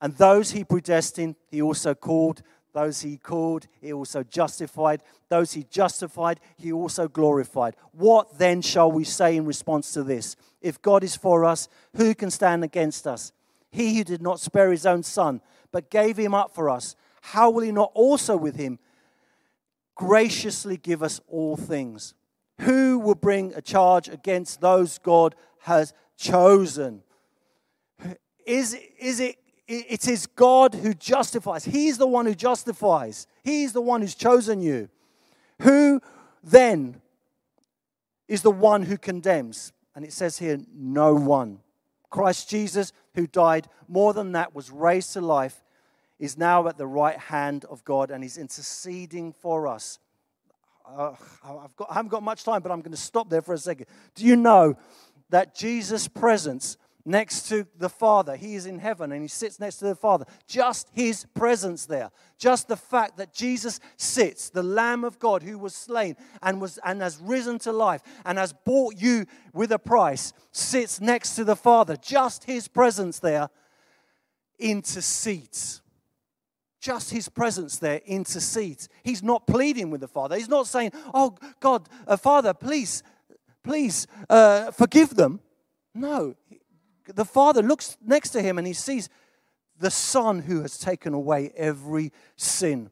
And 0.00 0.14
those 0.16 0.50
he 0.50 0.64
predestined, 0.64 1.36
he 1.48 1.62
also 1.62 1.94
called. 1.94 2.42
Those 2.72 3.00
he 3.00 3.16
called, 3.16 3.66
he 3.80 3.92
also 3.92 4.22
justified. 4.22 5.02
Those 5.30 5.54
he 5.54 5.64
justified, 5.64 6.40
he 6.58 6.72
also 6.72 7.08
glorified. 7.08 7.74
What 7.92 8.38
then 8.38 8.60
shall 8.60 8.92
we 8.92 9.04
say 9.04 9.36
in 9.36 9.46
response 9.46 9.92
to 9.92 10.02
this? 10.02 10.36
If 10.60 10.82
God 10.82 11.02
is 11.02 11.16
for 11.16 11.46
us, 11.46 11.68
who 11.94 12.14
can 12.14 12.30
stand 12.30 12.64
against 12.64 13.06
us? 13.06 13.32
He 13.70 13.96
who 13.96 14.04
did 14.04 14.20
not 14.20 14.40
spare 14.40 14.70
his 14.70 14.84
own 14.84 15.02
son, 15.02 15.40
but 15.72 15.90
gave 15.90 16.18
him 16.18 16.34
up 16.34 16.54
for 16.54 16.68
us, 16.68 16.96
how 17.22 17.48
will 17.48 17.62
he 17.62 17.72
not 17.72 17.92
also 17.94 18.36
with 18.36 18.56
him 18.56 18.78
graciously 19.94 20.76
give 20.76 21.02
us 21.02 21.18
all 21.28 21.56
things? 21.56 22.12
Who 22.60 22.98
will 22.98 23.14
bring 23.14 23.54
a 23.54 23.62
charge 23.62 24.08
against 24.08 24.60
those 24.60 24.98
God 24.98 25.34
has 25.60 25.94
chosen? 26.16 27.02
Is, 28.46 28.78
is 28.98 29.18
it 29.20 29.36
it 29.68 30.06
is 30.08 30.26
God 30.26 30.74
who 30.74 30.94
justifies. 30.94 31.64
He's 31.64 31.98
the 31.98 32.06
one 32.06 32.26
who 32.26 32.34
justifies. 32.34 33.26
He's 33.42 33.72
the 33.72 33.80
one 33.80 34.00
who's 34.00 34.14
chosen 34.14 34.60
you. 34.60 34.88
Who 35.62 36.00
then 36.42 37.00
is 38.28 38.42
the 38.42 38.50
one 38.50 38.82
who 38.82 38.96
condemns? 38.96 39.72
And 39.94 40.04
it 40.04 40.12
says 40.12 40.38
here, 40.38 40.58
no 40.74 41.14
one. 41.14 41.60
Christ 42.10 42.48
Jesus, 42.48 42.92
who 43.14 43.26
died, 43.26 43.68
more 43.88 44.12
than 44.12 44.32
that, 44.32 44.54
was 44.54 44.70
raised 44.70 45.12
to 45.14 45.20
life, 45.20 45.64
is 46.18 46.38
now 46.38 46.66
at 46.68 46.78
the 46.78 46.86
right 46.86 47.18
hand 47.18 47.64
of 47.66 47.84
God 47.84 48.10
and 48.10 48.22
he's 48.22 48.38
interceding 48.38 49.32
for 49.32 49.66
us. 49.66 49.98
Uh, 50.88 51.12
I've 51.44 51.74
got, 51.76 51.90
I 51.90 51.94
haven't 51.94 52.10
got 52.10 52.22
much 52.22 52.44
time, 52.44 52.62
but 52.62 52.70
I'm 52.70 52.80
going 52.80 52.92
to 52.92 52.96
stop 52.96 53.28
there 53.28 53.42
for 53.42 53.54
a 53.54 53.58
second. 53.58 53.86
Do 54.14 54.24
you 54.24 54.36
know 54.36 54.76
that 55.30 55.54
Jesus' 55.54 56.06
presence 56.06 56.76
next 57.06 57.48
to 57.48 57.66
the 57.78 57.88
Father. 57.88 58.36
He 58.36 58.56
is 58.56 58.66
in 58.66 58.80
heaven 58.80 59.12
and 59.12 59.22
he 59.22 59.28
sits 59.28 59.60
next 59.60 59.76
to 59.76 59.86
the 59.86 59.94
Father. 59.94 60.26
Just 60.46 60.88
his 60.92 61.24
presence 61.34 61.86
there. 61.86 62.10
Just 62.36 62.68
the 62.68 62.76
fact 62.76 63.16
that 63.16 63.32
Jesus 63.32 63.80
sits, 63.96 64.50
the 64.50 64.62
Lamb 64.62 65.04
of 65.04 65.18
God 65.18 65.42
who 65.42 65.56
was 65.56 65.74
slain 65.74 66.16
and, 66.42 66.60
was, 66.60 66.78
and 66.84 67.00
has 67.00 67.18
risen 67.18 67.58
to 67.60 67.72
life 67.72 68.02
and 68.24 68.36
has 68.36 68.52
bought 68.52 68.96
you 68.96 69.24
with 69.54 69.72
a 69.72 69.78
price, 69.78 70.32
sits 70.50 71.00
next 71.00 71.36
to 71.36 71.44
the 71.44 71.56
Father. 71.56 71.96
Just 71.96 72.44
his 72.44 72.68
presence 72.68 73.20
there 73.20 73.48
intercedes. 74.58 75.82
Just 76.80 77.10
his 77.10 77.28
presence 77.28 77.78
there 77.78 78.00
intercedes. 78.04 78.88
He's 79.02 79.22
not 79.22 79.46
pleading 79.46 79.90
with 79.90 80.00
the 80.00 80.08
Father. 80.08 80.36
He's 80.36 80.48
not 80.48 80.66
saying, 80.66 80.92
Oh, 81.14 81.36
God, 81.60 81.88
uh, 82.06 82.16
Father, 82.16 82.52
please, 82.52 83.02
please 83.64 84.06
uh, 84.28 84.70
forgive 84.72 85.14
them. 85.14 85.40
No, 85.94 86.34
the 87.14 87.24
Father 87.24 87.62
looks 87.62 87.96
next 88.04 88.30
to 88.30 88.42
him 88.42 88.58
and 88.58 88.66
he 88.66 88.72
sees 88.72 89.08
the 89.78 89.90
Son 89.90 90.40
who 90.40 90.62
has 90.62 90.78
taken 90.78 91.14
away 91.14 91.52
every 91.56 92.12
sin. 92.36 92.90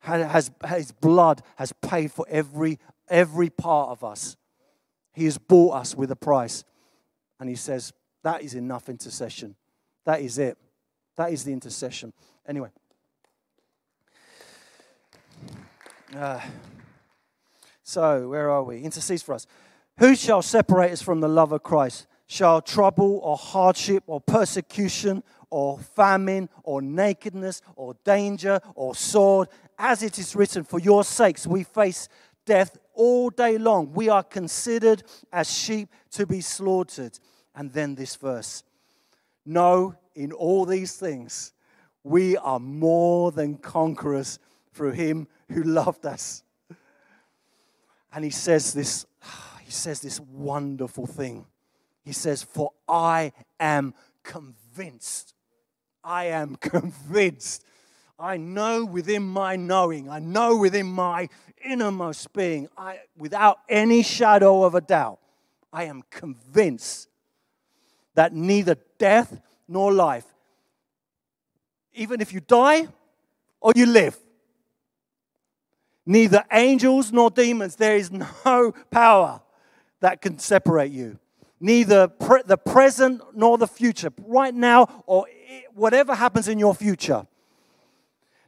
Has, 0.00 0.50
his 0.68 0.90
blood 0.90 1.42
has 1.56 1.72
paid 1.72 2.10
for 2.10 2.26
every, 2.28 2.78
every 3.08 3.50
part 3.50 3.90
of 3.90 4.02
us. 4.02 4.36
He 5.12 5.26
has 5.26 5.38
bought 5.38 5.74
us 5.74 5.94
with 5.94 6.10
a 6.10 6.16
price. 6.16 6.64
And 7.38 7.48
he 7.48 7.54
says, 7.54 7.92
That 8.22 8.42
is 8.42 8.54
enough 8.54 8.88
intercession. 8.88 9.54
That 10.04 10.20
is 10.20 10.38
it. 10.38 10.58
That 11.16 11.32
is 11.32 11.44
the 11.44 11.52
intercession. 11.52 12.12
Anyway. 12.48 12.70
Uh, 16.16 16.40
so, 17.82 18.28
where 18.28 18.50
are 18.50 18.62
we? 18.62 18.80
Intercedes 18.80 19.22
for 19.22 19.34
us. 19.34 19.46
Who 19.98 20.14
shall 20.14 20.42
separate 20.42 20.92
us 20.92 21.02
from 21.02 21.20
the 21.20 21.28
love 21.28 21.52
of 21.52 21.62
Christ? 21.62 22.06
Shall 22.32 22.62
trouble 22.62 23.20
or 23.22 23.36
hardship 23.36 24.02
or 24.06 24.18
persecution 24.18 25.22
or 25.50 25.78
famine 25.78 26.48
or 26.62 26.80
nakedness 26.80 27.60
or 27.76 27.94
danger 28.04 28.58
or 28.74 28.94
sword, 28.94 29.48
as 29.78 30.02
it 30.02 30.18
is 30.18 30.34
written, 30.34 30.64
for 30.64 30.80
your 30.80 31.04
sakes 31.04 31.46
we 31.46 31.62
face 31.62 32.08
death 32.46 32.78
all 32.94 33.28
day 33.28 33.58
long. 33.58 33.92
We 33.92 34.08
are 34.08 34.22
considered 34.22 35.02
as 35.30 35.52
sheep 35.52 35.90
to 36.12 36.26
be 36.26 36.40
slaughtered. 36.40 37.18
And 37.54 37.70
then 37.70 37.96
this 37.96 38.16
verse 38.16 38.62
No, 39.44 39.94
in 40.14 40.32
all 40.32 40.64
these 40.64 40.96
things, 40.96 41.52
we 42.02 42.38
are 42.38 42.58
more 42.58 43.30
than 43.30 43.58
conquerors 43.58 44.38
through 44.72 44.92
him 44.92 45.28
who 45.50 45.64
loved 45.64 46.06
us. 46.06 46.44
And 48.10 48.24
he 48.24 48.30
says 48.30 48.72
this, 48.72 49.04
he 49.66 49.70
says 49.70 50.00
this 50.00 50.18
wonderful 50.18 51.06
thing. 51.06 51.44
He 52.04 52.12
says, 52.12 52.42
For 52.42 52.72
I 52.88 53.32
am 53.60 53.94
convinced. 54.22 55.34
I 56.04 56.26
am 56.26 56.56
convinced. 56.60 57.64
I 58.18 58.36
know 58.36 58.84
within 58.84 59.22
my 59.22 59.56
knowing, 59.56 60.08
I 60.08 60.20
know 60.20 60.56
within 60.56 60.86
my 60.86 61.28
innermost 61.64 62.32
being, 62.32 62.68
I, 62.76 63.00
without 63.16 63.58
any 63.68 64.02
shadow 64.02 64.62
of 64.64 64.74
a 64.74 64.80
doubt, 64.80 65.18
I 65.72 65.84
am 65.84 66.02
convinced 66.10 67.08
that 68.14 68.32
neither 68.32 68.76
death 68.98 69.40
nor 69.66 69.92
life, 69.92 70.26
even 71.94 72.20
if 72.20 72.32
you 72.32 72.40
die 72.40 72.88
or 73.60 73.72
you 73.74 73.86
live, 73.86 74.18
neither 76.06 76.44
angels 76.52 77.10
nor 77.10 77.30
demons, 77.30 77.76
there 77.76 77.96
is 77.96 78.10
no 78.12 78.72
power 78.90 79.40
that 80.00 80.20
can 80.20 80.38
separate 80.38 80.92
you 80.92 81.18
neither 81.62 82.08
pre- 82.08 82.42
the 82.44 82.58
present 82.58 83.22
nor 83.34 83.56
the 83.56 83.68
future, 83.68 84.10
right 84.26 84.52
now 84.52 85.04
or 85.06 85.26
whatever 85.74 86.14
happens 86.14 86.48
in 86.48 86.58
your 86.58 86.74
future. 86.74 87.24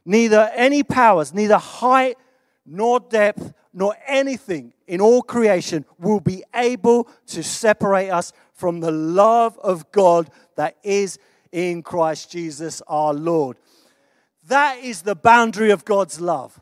Neither 0.03 0.51
any 0.53 0.83
powers, 0.83 1.33
neither 1.33 1.57
height 1.57 2.17
nor 2.65 2.99
depth, 2.99 3.53
nor 3.73 3.95
anything 4.05 4.73
in 4.85 5.01
all 5.01 5.21
creation 5.21 5.85
will 5.97 6.19
be 6.19 6.43
able 6.53 7.07
to 7.27 7.41
separate 7.41 8.09
us 8.09 8.33
from 8.53 8.81
the 8.81 8.91
love 8.91 9.57
of 9.59 9.91
God 9.91 10.29
that 10.55 10.75
is 10.83 11.17
in 11.51 11.83
Christ 11.83 12.31
Jesus 12.31 12.81
our 12.87 13.13
Lord. 13.13 13.57
That 14.47 14.79
is 14.79 15.01
the 15.01 15.15
boundary 15.15 15.71
of 15.71 15.85
God's 15.85 16.19
love. 16.19 16.59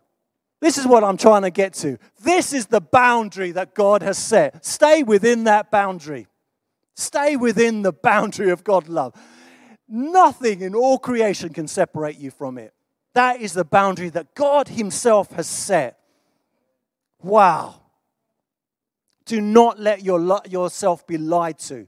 This 0.61 0.77
is 0.77 0.87
what 0.87 1.03
I'm 1.03 1.17
trying 1.17 1.41
to 1.41 1.49
get 1.49 1.73
to. 1.75 1.97
This 2.21 2.53
is 2.53 2.67
the 2.67 2.79
boundary 2.79 3.51
that 3.51 3.73
God 3.73 4.01
has 4.01 4.17
set. 4.17 4.63
Stay 4.65 5.03
within 5.03 5.43
that 5.45 5.69
boundary. 5.69 6.27
Stay 6.95 7.35
within 7.35 7.81
the 7.81 7.93
boundary 7.93 8.51
of 8.51 8.63
God's 8.63 8.89
love. 8.89 9.13
Nothing 9.87 10.61
in 10.61 10.75
all 10.75 10.97
creation 10.99 11.53
can 11.53 11.67
separate 11.67 12.17
you 12.17 12.31
from 12.31 12.57
it. 12.57 12.73
That 13.13 13.41
is 13.41 13.53
the 13.53 13.65
boundary 13.65 14.09
that 14.09 14.33
God 14.35 14.67
Himself 14.67 15.31
has 15.31 15.47
set. 15.47 15.99
Wow. 17.21 17.81
Do 19.25 19.39
not 19.39 19.79
let 19.79 20.03
your, 20.03 20.41
yourself 20.49 21.05
be 21.07 21.17
lied 21.17 21.59
to. 21.59 21.87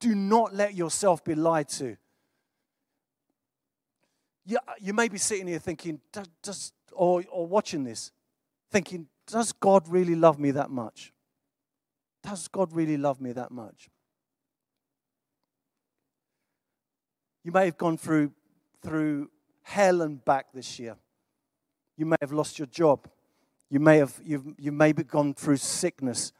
Do 0.00 0.14
not 0.14 0.54
let 0.54 0.74
yourself 0.74 1.24
be 1.24 1.34
lied 1.34 1.68
to. 1.70 1.96
You, 4.44 4.58
you 4.80 4.92
may 4.92 5.08
be 5.08 5.18
sitting 5.18 5.46
here 5.46 5.60
thinking, 5.60 6.00
does, 6.12 6.26
does, 6.42 6.72
or, 6.92 7.22
or 7.30 7.46
watching 7.46 7.84
this, 7.84 8.10
thinking, 8.70 9.06
does 9.26 9.52
God 9.52 9.86
really 9.88 10.16
love 10.16 10.38
me 10.40 10.50
that 10.52 10.70
much? 10.70 11.12
Does 12.24 12.48
God 12.48 12.72
really 12.72 12.96
love 12.96 13.20
me 13.20 13.32
that 13.32 13.52
much? 13.52 13.88
You 17.44 17.52
may 17.52 17.64
have 17.64 17.76
gone 17.76 17.96
through, 17.96 18.32
through 18.82 19.30
hell 19.62 20.02
and 20.02 20.24
back 20.24 20.46
this 20.52 20.78
year. 20.78 20.96
You 21.96 22.06
may 22.06 22.16
have 22.20 22.32
lost 22.32 22.58
your 22.58 22.66
job. 22.66 23.08
You 23.70 23.80
may 23.80 23.98
have 23.98 24.20
you've, 24.22 24.44
you 24.58 24.70
may 24.70 24.88
have 24.88 25.08
gone 25.08 25.34
through 25.34 25.56
sickness, 25.56 26.32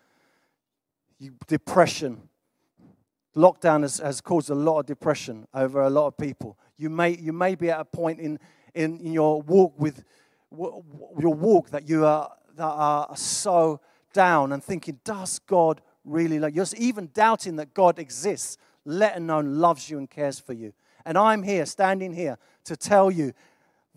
you, 1.19 1.33
depression. 1.47 2.29
Lockdown 3.35 3.83
has, 3.83 3.99
has 3.99 4.21
caused 4.21 4.51
a 4.51 4.55
lot 4.55 4.81
of 4.81 4.87
depression 4.87 5.47
over 5.55 5.81
a 5.81 5.89
lot 5.89 6.07
of 6.07 6.19
people. 6.19 6.59
You 6.77 6.91
may, 6.91 7.17
you 7.17 7.33
may 7.33 7.55
be 7.55 7.71
at 7.71 7.81
a 7.81 7.85
point 7.85 8.21
in, 8.21 8.39
in, 8.75 8.99
in 8.99 9.13
your 9.13 9.41
walk 9.41 9.73
with 9.79 10.05
your 10.51 11.35
walk 11.35 11.71
that 11.71 11.89
you 11.89 12.05
are, 12.05 12.31
that 12.57 12.65
are 12.65 13.17
so 13.17 13.81
down 14.13 14.53
and 14.53 14.63
thinking, 14.63 15.01
does 15.05 15.39
God 15.39 15.81
really 16.05 16.39
love 16.39 16.51
you? 16.51 16.57
You're 16.57 16.67
even 16.77 17.09
doubting 17.15 17.57
that 17.57 17.73
God 17.73 17.99
exists, 17.99 18.59
let 18.85 19.17
alone 19.17 19.59
loves 19.59 19.89
you 19.89 19.99
and 19.99 20.11
cares 20.11 20.39
for 20.39 20.53
you. 20.53 20.75
And 21.05 21.19
I'm 21.19 21.43
here, 21.43 21.67
standing 21.67 22.13
here, 22.13 22.39
to 22.65 22.77
tell 22.77 23.11
you 23.11 23.33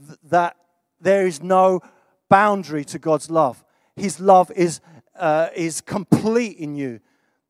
th- 0.05 0.19
that 0.29 0.57
there 0.99 1.27
is 1.27 1.41
no 1.41 1.81
boundary 2.29 2.83
to 2.85 2.99
God's 2.99 3.29
love. 3.29 3.63
His 3.95 4.19
love 4.19 4.51
is, 4.51 4.81
uh, 5.15 5.49
is 5.55 5.81
complete 5.81 6.57
in 6.57 6.75
you, 6.75 6.99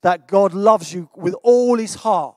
that 0.02 0.28
God 0.28 0.54
loves 0.54 0.94
you 0.94 1.10
with 1.16 1.36
all 1.44 1.78
his 1.78 1.96
heart. 1.96 2.36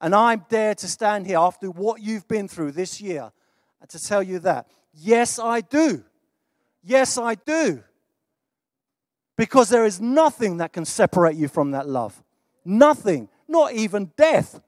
And 0.00 0.14
I'm 0.14 0.44
there 0.48 0.74
to 0.74 0.88
stand 0.88 1.26
here 1.26 1.38
after 1.38 1.70
what 1.70 2.00
you've 2.00 2.26
been 2.26 2.48
through 2.48 2.72
this 2.72 3.00
year 3.00 3.32
and 3.80 3.90
to 3.90 4.02
tell 4.02 4.22
you 4.22 4.38
that. 4.40 4.66
Yes, 4.94 5.38
I 5.38 5.60
do. 5.60 6.04
Yes, 6.82 7.18
I 7.18 7.34
do. 7.34 7.82
Because 9.36 9.68
there 9.68 9.84
is 9.86 10.00
nothing 10.00 10.58
that 10.58 10.72
can 10.72 10.84
separate 10.84 11.36
you 11.36 11.48
from 11.48 11.70
that 11.70 11.88
love. 11.88 12.22
Nothing, 12.64 13.28
not 13.48 13.72
even 13.72 14.12
death. 14.16 14.60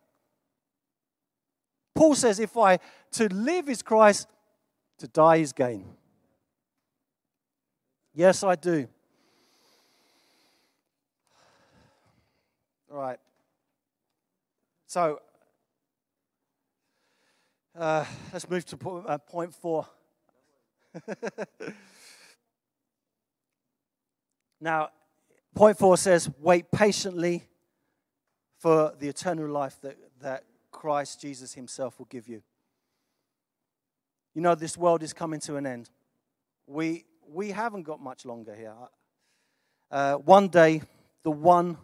Paul 1.94 2.14
says, 2.14 2.40
if 2.40 2.56
I 2.56 2.78
to 3.12 3.28
live 3.28 3.68
is 3.68 3.82
Christ, 3.82 4.28
to 4.98 5.08
die 5.08 5.36
is 5.36 5.52
gain. 5.52 5.84
Yes, 8.14 8.42
I 8.44 8.54
do. 8.56 8.88
All 12.90 12.98
right. 12.98 13.18
So, 14.86 15.20
uh, 17.78 18.04
let's 18.32 18.48
move 18.50 18.66
to 18.66 19.04
uh, 19.08 19.16
point 19.18 19.54
four. 19.54 19.86
now, 24.60 24.90
point 25.54 25.78
four 25.78 25.96
says, 25.96 26.28
wait 26.38 26.70
patiently 26.70 27.44
for 28.58 28.92
the 28.98 29.08
eternal 29.08 29.48
life 29.48 29.80
that, 29.80 29.96
that 30.20 30.44
Christ 30.82 31.20
Jesus 31.20 31.54
Himself 31.54 31.96
will 32.00 32.08
give 32.10 32.26
you. 32.26 32.42
You 34.34 34.42
know, 34.42 34.56
this 34.56 34.76
world 34.76 35.04
is 35.04 35.12
coming 35.12 35.38
to 35.38 35.54
an 35.54 35.64
end. 35.64 35.88
We, 36.66 37.04
we 37.28 37.52
haven't 37.52 37.84
got 37.84 38.02
much 38.02 38.24
longer 38.24 38.52
here. 38.52 38.74
Uh, 39.92 40.14
one 40.14 40.48
day, 40.48 40.82
the 41.22 41.30
one 41.30 41.78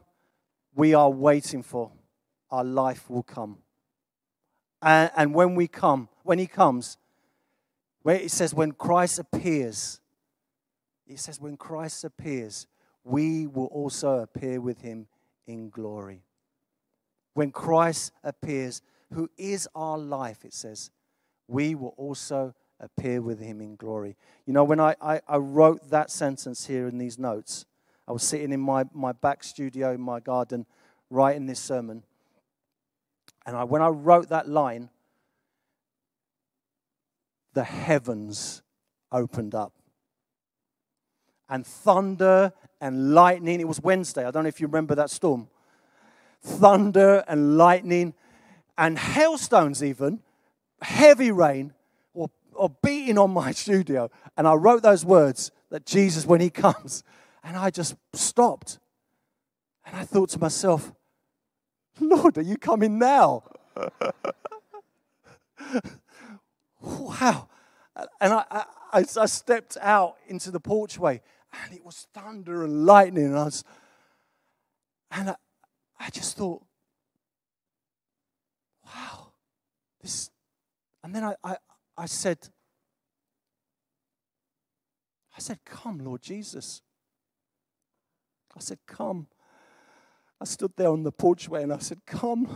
we 0.74 0.94
are 0.94 1.08
waiting 1.08 1.62
for, 1.62 1.92
our 2.50 2.64
life 2.64 3.08
will 3.08 3.22
come. 3.22 3.58
And, 4.82 5.12
and 5.16 5.32
when 5.32 5.54
we 5.54 5.68
come, 5.68 6.08
when 6.24 6.40
He 6.40 6.48
comes, 6.48 6.98
where 8.02 8.16
it 8.16 8.32
says, 8.32 8.52
when 8.52 8.72
Christ 8.72 9.20
appears, 9.20 10.00
it 11.06 11.20
says, 11.20 11.40
when 11.40 11.56
Christ 11.56 12.02
appears, 12.02 12.66
we 13.04 13.46
will 13.46 13.66
also 13.66 14.18
appear 14.18 14.60
with 14.60 14.80
Him 14.80 15.06
in 15.46 15.70
glory. 15.70 16.24
When 17.38 17.52
Christ 17.52 18.10
appears, 18.24 18.82
who 19.14 19.30
is 19.38 19.68
our 19.72 19.96
life, 19.96 20.44
it 20.44 20.52
says, 20.52 20.90
we 21.46 21.76
will 21.76 21.94
also 21.96 22.52
appear 22.80 23.22
with 23.22 23.38
him 23.38 23.60
in 23.60 23.76
glory. 23.76 24.16
You 24.44 24.52
know, 24.52 24.64
when 24.64 24.80
I, 24.80 24.96
I, 25.00 25.20
I, 25.28 25.36
wrote 25.36 25.88
that 25.90 26.10
sentence 26.10 26.66
here 26.66 26.88
in 26.88 26.98
these 26.98 27.16
notes, 27.16 27.64
I 28.08 28.12
was 28.12 28.24
sitting 28.24 28.50
in 28.50 28.58
my, 28.58 28.86
my 28.92 29.12
back 29.12 29.44
studio 29.44 29.92
in 29.92 30.00
my 30.00 30.18
garden 30.18 30.66
writing 31.10 31.46
this 31.46 31.60
sermon. 31.60 32.02
And 33.46 33.56
I, 33.56 33.62
when 33.62 33.82
I 33.82 33.88
wrote 33.88 34.30
that 34.30 34.48
line, 34.48 34.90
the 37.54 37.62
heavens 37.62 38.62
opened 39.12 39.54
up. 39.54 39.74
And 41.48 41.64
thunder 41.64 42.52
and 42.80 43.14
lightning, 43.14 43.60
it 43.60 43.68
was 43.68 43.80
Wednesday, 43.80 44.26
I 44.26 44.32
don't 44.32 44.42
know 44.42 44.48
if 44.48 44.60
you 44.60 44.66
remember 44.66 44.96
that 44.96 45.10
storm. 45.10 45.46
Thunder 46.42 47.24
and 47.26 47.56
lightning 47.56 48.14
and 48.76 48.98
hailstones, 48.98 49.82
even, 49.82 50.20
heavy 50.82 51.30
rain, 51.30 51.72
or, 52.14 52.30
or 52.54 52.70
beating 52.82 53.18
on 53.18 53.30
my 53.30 53.52
studio. 53.64 54.10
And 54.36 54.46
I 54.46 54.54
wrote 54.54 54.82
those 54.82 55.04
words 55.04 55.50
that 55.70 55.84
Jesus, 55.84 56.24
when 56.24 56.40
he 56.40 56.50
comes, 56.50 57.02
and 57.42 57.56
I 57.56 57.70
just 57.70 57.96
stopped. 58.12 58.78
And 59.84 59.96
I 59.96 60.04
thought 60.04 60.30
to 60.30 60.38
myself, 60.38 60.92
Lord, 62.00 62.38
are 62.38 62.42
you 62.42 62.56
coming 62.56 62.98
now? 62.98 63.44
wow. 66.80 67.48
And 68.20 68.32
I, 68.32 68.44
I, 68.92 69.04
I, 69.16 69.26
stepped 69.26 69.76
out 69.80 70.16
into 70.28 70.50
the 70.52 70.60
porchway 70.60 71.20
and 71.64 71.74
it 71.74 71.84
was 71.84 72.06
thunder 72.14 72.62
and 72.62 72.86
lightning. 72.86 73.26
And 73.26 73.38
I 73.38 73.44
was, 73.44 73.64
and 75.10 75.30
I, 75.30 75.36
I 75.98 76.10
just 76.10 76.36
thought, 76.36 76.62
wow, 78.84 79.32
this. 80.00 80.30
And 81.02 81.14
then 81.14 81.24
I, 81.24 81.34
I, 81.42 81.56
I 81.96 82.06
said, 82.06 82.38
I 85.36 85.40
said, 85.40 85.58
come, 85.64 85.98
Lord 85.98 86.22
Jesus. 86.22 86.82
I 88.56 88.60
said, 88.60 88.78
come. 88.86 89.28
I 90.40 90.44
stood 90.44 90.72
there 90.76 90.88
on 90.88 91.02
the 91.02 91.12
porchway 91.12 91.62
and 91.62 91.72
I 91.72 91.78
said, 91.78 92.04
come, 92.06 92.48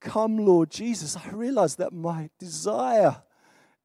come, 0.00 0.38
Lord 0.38 0.70
Jesus. 0.70 1.16
I 1.16 1.30
realized 1.30 1.78
that 1.78 1.92
my 1.92 2.30
desire, 2.38 3.22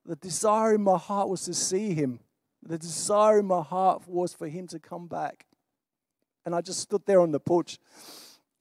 the 0.06 0.15
desire 0.15 0.76
in 0.76 0.82
my 0.82 0.98
heart 0.98 1.30
was 1.30 1.43
to 1.46 1.54
see 1.54 1.93
him. 1.93 2.19
The 2.62 2.78
desire 2.78 3.39
in 3.39 3.46
my 3.46 3.62
heart 3.62 4.08
was 4.08 4.34
for 4.34 4.48
him 4.48 4.67
to 4.67 4.80
come 4.80 5.08
back. 5.08 5.46
And 6.46 6.54
I 6.54 6.62
just 6.62 6.80
stood 6.80 7.06
there 7.06 7.22
on 7.22 7.32
the 7.32 7.39
porch 7.39 7.78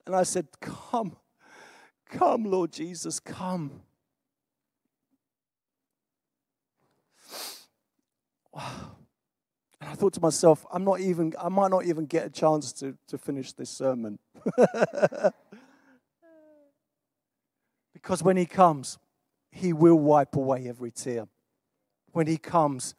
and 0.07 0.15
I 0.17 0.23
said, 0.25 0.49
Come, 0.61 1.17
come, 2.09 2.45
Lord 2.45 2.73
Jesus, 2.73 3.21
come. 3.21 3.83
And 8.55 9.91
I 9.91 9.95
thought 9.95 10.13
to 10.15 10.21
myself, 10.21 10.65
I'm 10.73 10.85
not 10.85 11.01
even, 11.01 11.35
I 11.41 11.49
might 11.49 11.71
not 11.73 11.87
even 11.87 12.07
get 12.07 12.27
a 12.27 12.31
chance 12.31 12.73
to, 12.75 12.97
to 13.09 13.19
finish 13.19 13.53
this 13.53 13.71
sermon. 13.71 14.19
because 17.93 18.23
when 18.23 18.37
he 18.37 18.47
comes, 18.47 18.99
he 19.51 19.73
will 19.73 19.99
wipe 19.99 20.37
away 20.37 20.69
every 20.69 20.93
tear. 20.93 21.27
When 22.13 22.27
he 22.27 22.37
comes, 22.37 22.95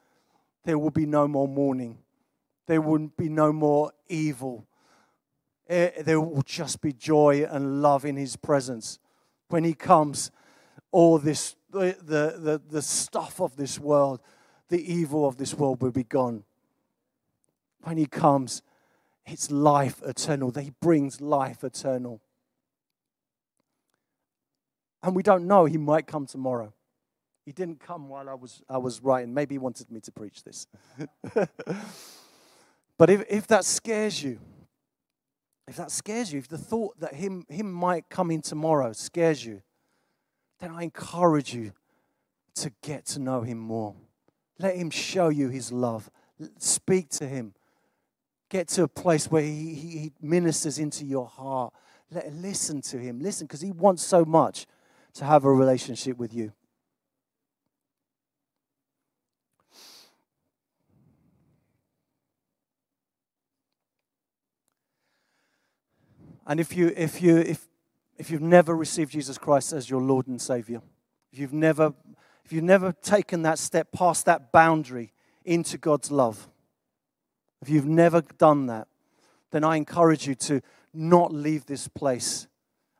there 0.65 0.77
will 0.77 0.91
be 0.91 1.05
no 1.05 1.27
more 1.27 1.47
mourning. 1.47 1.99
There 2.67 2.81
will 2.81 3.07
be 3.17 3.29
no 3.29 3.53
more 3.53 3.91
evil. 4.07 4.67
Eh, 5.69 6.01
there 6.01 6.19
will 6.19 6.41
just 6.41 6.81
be 6.81 6.91
joy 6.91 7.45
and 7.49 7.81
love 7.81 8.05
in 8.05 8.17
his 8.17 8.35
presence. 8.35 8.99
When 9.49 9.63
he 9.63 9.73
comes, 9.73 10.31
all 10.91 11.17
this, 11.17 11.55
the, 11.71 11.95
the, 12.01 12.37
the, 12.39 12.61
the 12.69 12.81
stuff 12.81 13.39
of 13.39 13.55
this 13.55 13.79
world, 13.79 14.19
the 14.69 14.93
evil 14.93 15.27
of 15.27 15.37
this 15.37 15.53
world 15.53 15.81
will 15.81 15.91
be 15.91 16.03
gone. 16.03 16.43
When 17.83 17.97
he 17.97 18.05
comes, 18.05 18.61
it's 19.25 19.51
life 19.51 20.01
eternal. 20.05 20.51
He 20.51 20.73
brings 20.81 21.21
life 21.21 21.63
eternal. 21.63 22.21
And 25.01 25.15
we 25.15 25.23
don't 25.23 25.47
know, 25.47 25.65
he 25.65 25.77
might 25.77 26.07
come 26.07 26.25
tomorrow. 26.25 26.73
He 27.45 27.51
didn't 27.51 27.81
come 27.81 28.07
while 28.07 28.29
I 28.29 28.35
was, 28.35 28.61
I 28.69 28.77
was 28.77 29.01
writing. 29.01 29.33
Maybe 29.33 29.55
he 29.55 29.59
wanted 29.59 29.91
me 29.91 29.99
to 30.01 30.11
preach 30.11 30.43
this. 30.43 30.67
but 32.97 33.09
if, 33.09 33.23
if 33.29 33.47
that 33.47 33.65
scares 33.65 34.23
you, 34.23 34.39
if 35.67 35.77
that 35.77 35.91
scares 35.91 36.33
you, 36.33 36.39
if 36.39 36.47
the 36.47 36.57
thought 36.57 36.99
that 36.99 37.13
him, 37.13 37.45
him 37.49 37.71
might 37.71 38.09
come 38.09 38.31
in 38.31 38.41
tomorrow 38.41 38.91
scares 38.91 39.45
you, 39.45 39.61
then 40.59 40.71
I 40.71 40.83
encourage 40.83 41.53
you 41.53 41.73
to 42.55 42.71
get 42.81 43.05
to 43.07 43.19
know 43.19 43.41
him 43.41 43.57
more. 43.57 43.95
Let 44.59 44.75
him 44.75 44.89
show 44.89 45.29
you 45.29 45.49
his 45.49 45.71
love. 45.71 46.09
Speak 46.57 47.09
to 47.11 47.27
him. 47.27 47.53
Get 48.49 48.67
to 48.69 48.83
a 48.83 48.87
place 48.87 49.31
where 49.31 49.41
he, 49.41 49.73
he, 49.73 49.97
he 49.97 50.11
ministers 50.21 50.77
into 50.77 51.05
your 51.05 51.25
heart. 51.25 51.73
Let, 52.11 52.31
listen 52.33 52.81
to 52.81 52.97
him. 52.99 53.19
Listen, 53.19 53.47
because 53.47 53.61
he 53.61 53.71
wants 53.71 54.03
so 54.03 54.23
much 54.23 54.67
to 55.15 55.25
have 55.25 55.45
a 55.45 55.51
relationship 55.51 56.17
with 56.17 56.33
you. 56.33 56.53
And 66.45 66.59
if 66.59 66.75
you 66.75 66.93
if 66.95 67.21
you 67.21 67.37
if 67.37 67.67
if 68.17 68.29
you've 68.29 68.41
never 68.41 68.75
received 68.75 69.11
Jesus 69.11 69.37
Christ 69.37 69.73
as 69.73 69.89
your 69.89 70.01
Lord 70.01 70.27
and 70.27 70.41
Savior, 70.41 70.81
if 71.31 71.39
you've 71.39 71.53
never 71.53 71.93
if 72.45 72.51
you've 72.51 72.63
never 72.63 72.91
taken 72.91 73.43
that 73.43 73.59
step 73.59 73.91
past 73.91 74.25
that 74.25 74.51
boundary 74.51 75.13
into 75.45 75.77
God's 75.77 76.11
love, 76.11 76.49
if 77.61 77.69
you've 77.69 77.85
never 77.85 78.21
done 78.21 78.67
that, 78.67 78.87
then 79.51 79.63
I 79.63 79.77
encourage 79.77 80.27
you 80.27 80.35
to 80.35 80.61
not 80.93 81.33
leave 81.33 81.65
this 81.65 81.87
place. 81.87 82.47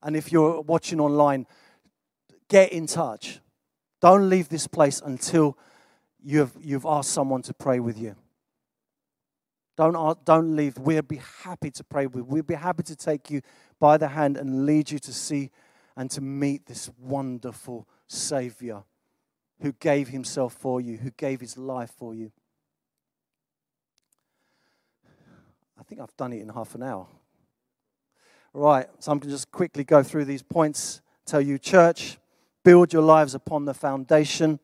And 0.02 0.16
if 0.16 0.32
you're 0.32 0.62
watching 0.62 1.00
online, 1.00 1.46
get 2.48 2.72
in 2.72 2.88
touch. 2.88 3.40
Don't 4.02 4.30
leave 4.30 4.50
this 4.50 4.68
place 4.68 5.02
until 5.04 5.58
you've, 6.24 6.52
you've 6.62 6.86
asked 6.86 7.12
someone 7.12 7.42
to 7.44 7.54
pray 7.54 7.80
with 7.80 7.98
you. 7.98 8.16
Don't, 9.76 10.26
don't 10.26 10.56
leave. 10.56 10.78
We'll 10.78 11.02
be 11.02 11.22
happy 11.44 11.72
to 11.72 11.84
pray 11.84 12.06
with 12.06 12.18
you. 12.18 12.24
We'll 12.26 12.44
be 12.44 12.54
happy 12.54 12.84
to 12.84 12.96
take 12.96 13.32
you 13.32 13.42
by 13.80 13.98
the 13.98 14.08
hand 14.08 14.38
and 14.38 14.66
lead 14.66 14.92
you 14.92 15.00
to 15.00 15.14
see 15.14 15.50
and 15.96 16.10
to 16.12 16.22
meet 16.22 16.66
this 16.66 16.90
wonderful 17.00 17.88
Savior 18.08 18.84
who 19.62 19.72
gave 19.74 20.10
himself 20.10 20.54
for 20.54 20.82
you, 20.82 20.98
who 20.98 21.12
gave 21.12 21.42
his 21.42 21.58
life 21.58 21.92
for 21.98 22.14
you. 22.14 22.32
I 25.80 25.84
think 25.84 26.02
I've 26.02 26.16
done 26.18 26.34
it 26.34 26.42
in 26.42 26.50
half 26.50 26.76
an 26.76 26.84
hour. 26.84 27.08
Right, 28.54 28.88
so 29.00 29.12
I'm 29.12 29.18
going 29.18 29.30
to 29.30 29.36
just 29.36 29.52
quickly 29.52 29.84
go 29.84 30.04
through 30.04 30.26
these 30.26 30.44
points. 30.44 31.02
Tell 31.26 31.42
you, 31.42 31.58
church, 31.58 32.18
build 32.64 32.94
your 32.94 33.02
lives 33.02 33.34
upon 33.34 33.66
the 33.66 33.74
foundation 33.74 34.60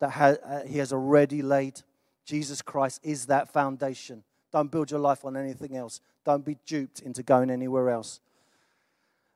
that 0.00 0.38
uh, 0.44 0.60
he 0.66 0.78
has 0.78 0.92
already 0.92 1.40
laid. 1.40 1.80
Jesus 2.26 2.60
Christ 2.60 3.00
is 3.02 3.26
that 3.26 3.52
foundation. 3.52 4.22
Don't 4.54 4.70
build 4.70 4.92
your 4.92 5.00
life 5.00 5.24
on 5.24 5.36
anything 5.36 5.76
else. 5.76 6.00
Don't 6.24 6.44
be 6.44 6.56
duped 6.64 7.00
into 7.00 7.24
going 7.24 7.50
anywhere 7.50 7.90
else. 7.90 8.20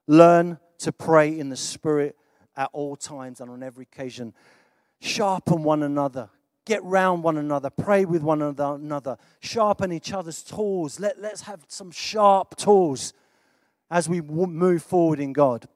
Learn 0.07 0.61
to 0.79 0.93
pray 0.93 1.37
in 1.37 1.49
the 1.49 1.57
Spirit 1.57 2.15
at 2.57 2.71
all 2.73 2.95
times 2.95 3.41
and 3.41 3.51
on 3.51 3.65
every 3.65 3.83
occasion. 3.83 4.33
Sharpen 5.01 5.65
one 5.65 5.83
another. 5.83 6.31
Get 6.65 6.85
round 6.85 7.25
one 7.25 7.37
another. 7.37 7.69
Pray 7.69 8.05
with 8.05 8.23
one 8.23 8.43
another. 8.43 9.19
Sharpen 9.41 9.91
each 9.91 10.13
other's 10.13 10.41
tools. 10.41 11.01
Let, 11.01 11.21
let's 11.21 11.41
have 11.43 11.65
some 11.67 11.91
sharp 11.91 12.55
tools 12.55 13.13
as 13.91 14.09
we 14.09 14.21
move 14.21 14.85
forward 14.85 15.19
in 15.19 15.33
God. 15.33 15.67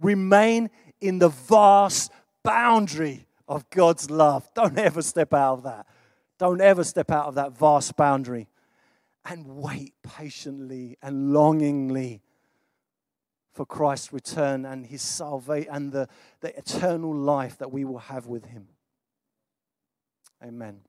Remain 0.00 0.70
in 1.00 1.20
the 1.20 1.28
vast 1.28 2.10
boundary 2.42 3.28
of 3.46 3.70
God's 3.70 4.10
love. 4.10 4.50
Don't 4.54 4.76
ever 4.76 5.02
step 5.02 5.32
out 5.34 5.58
of 5.58 5.62
that. 5.62 5.86
Don't 6.40 6.62
ever 6.62 6.84
step 6.84 7.10
out 7.10 7.26
of 7.26 7.34
that 7.34 7.52
vast 7.52 7.96
boundary 7.96 8.48
and 9.26 9.46
wait 9.46 9.92
patiently 10.02 10.96
and 11.02 11.34
longingly 11.34 12.22
for 13.52 13.66
Christ's 13.66 14.10
return 14.10 14.64
and 14.64 14.86
his 14.86 15.02
salvation 15.02 15.68
and 15.70 15.92
the, 15.92 16.08
the 16.40 16.56
eternal 16.56 17.14
life 17.14 17.58
that 17.58 17.70
we 17.70 17.84
will 17.84 17.98
have 17.98 18.26
with 18.26 18.46
him. 18.46 18.68
Amen. 20.42 20.80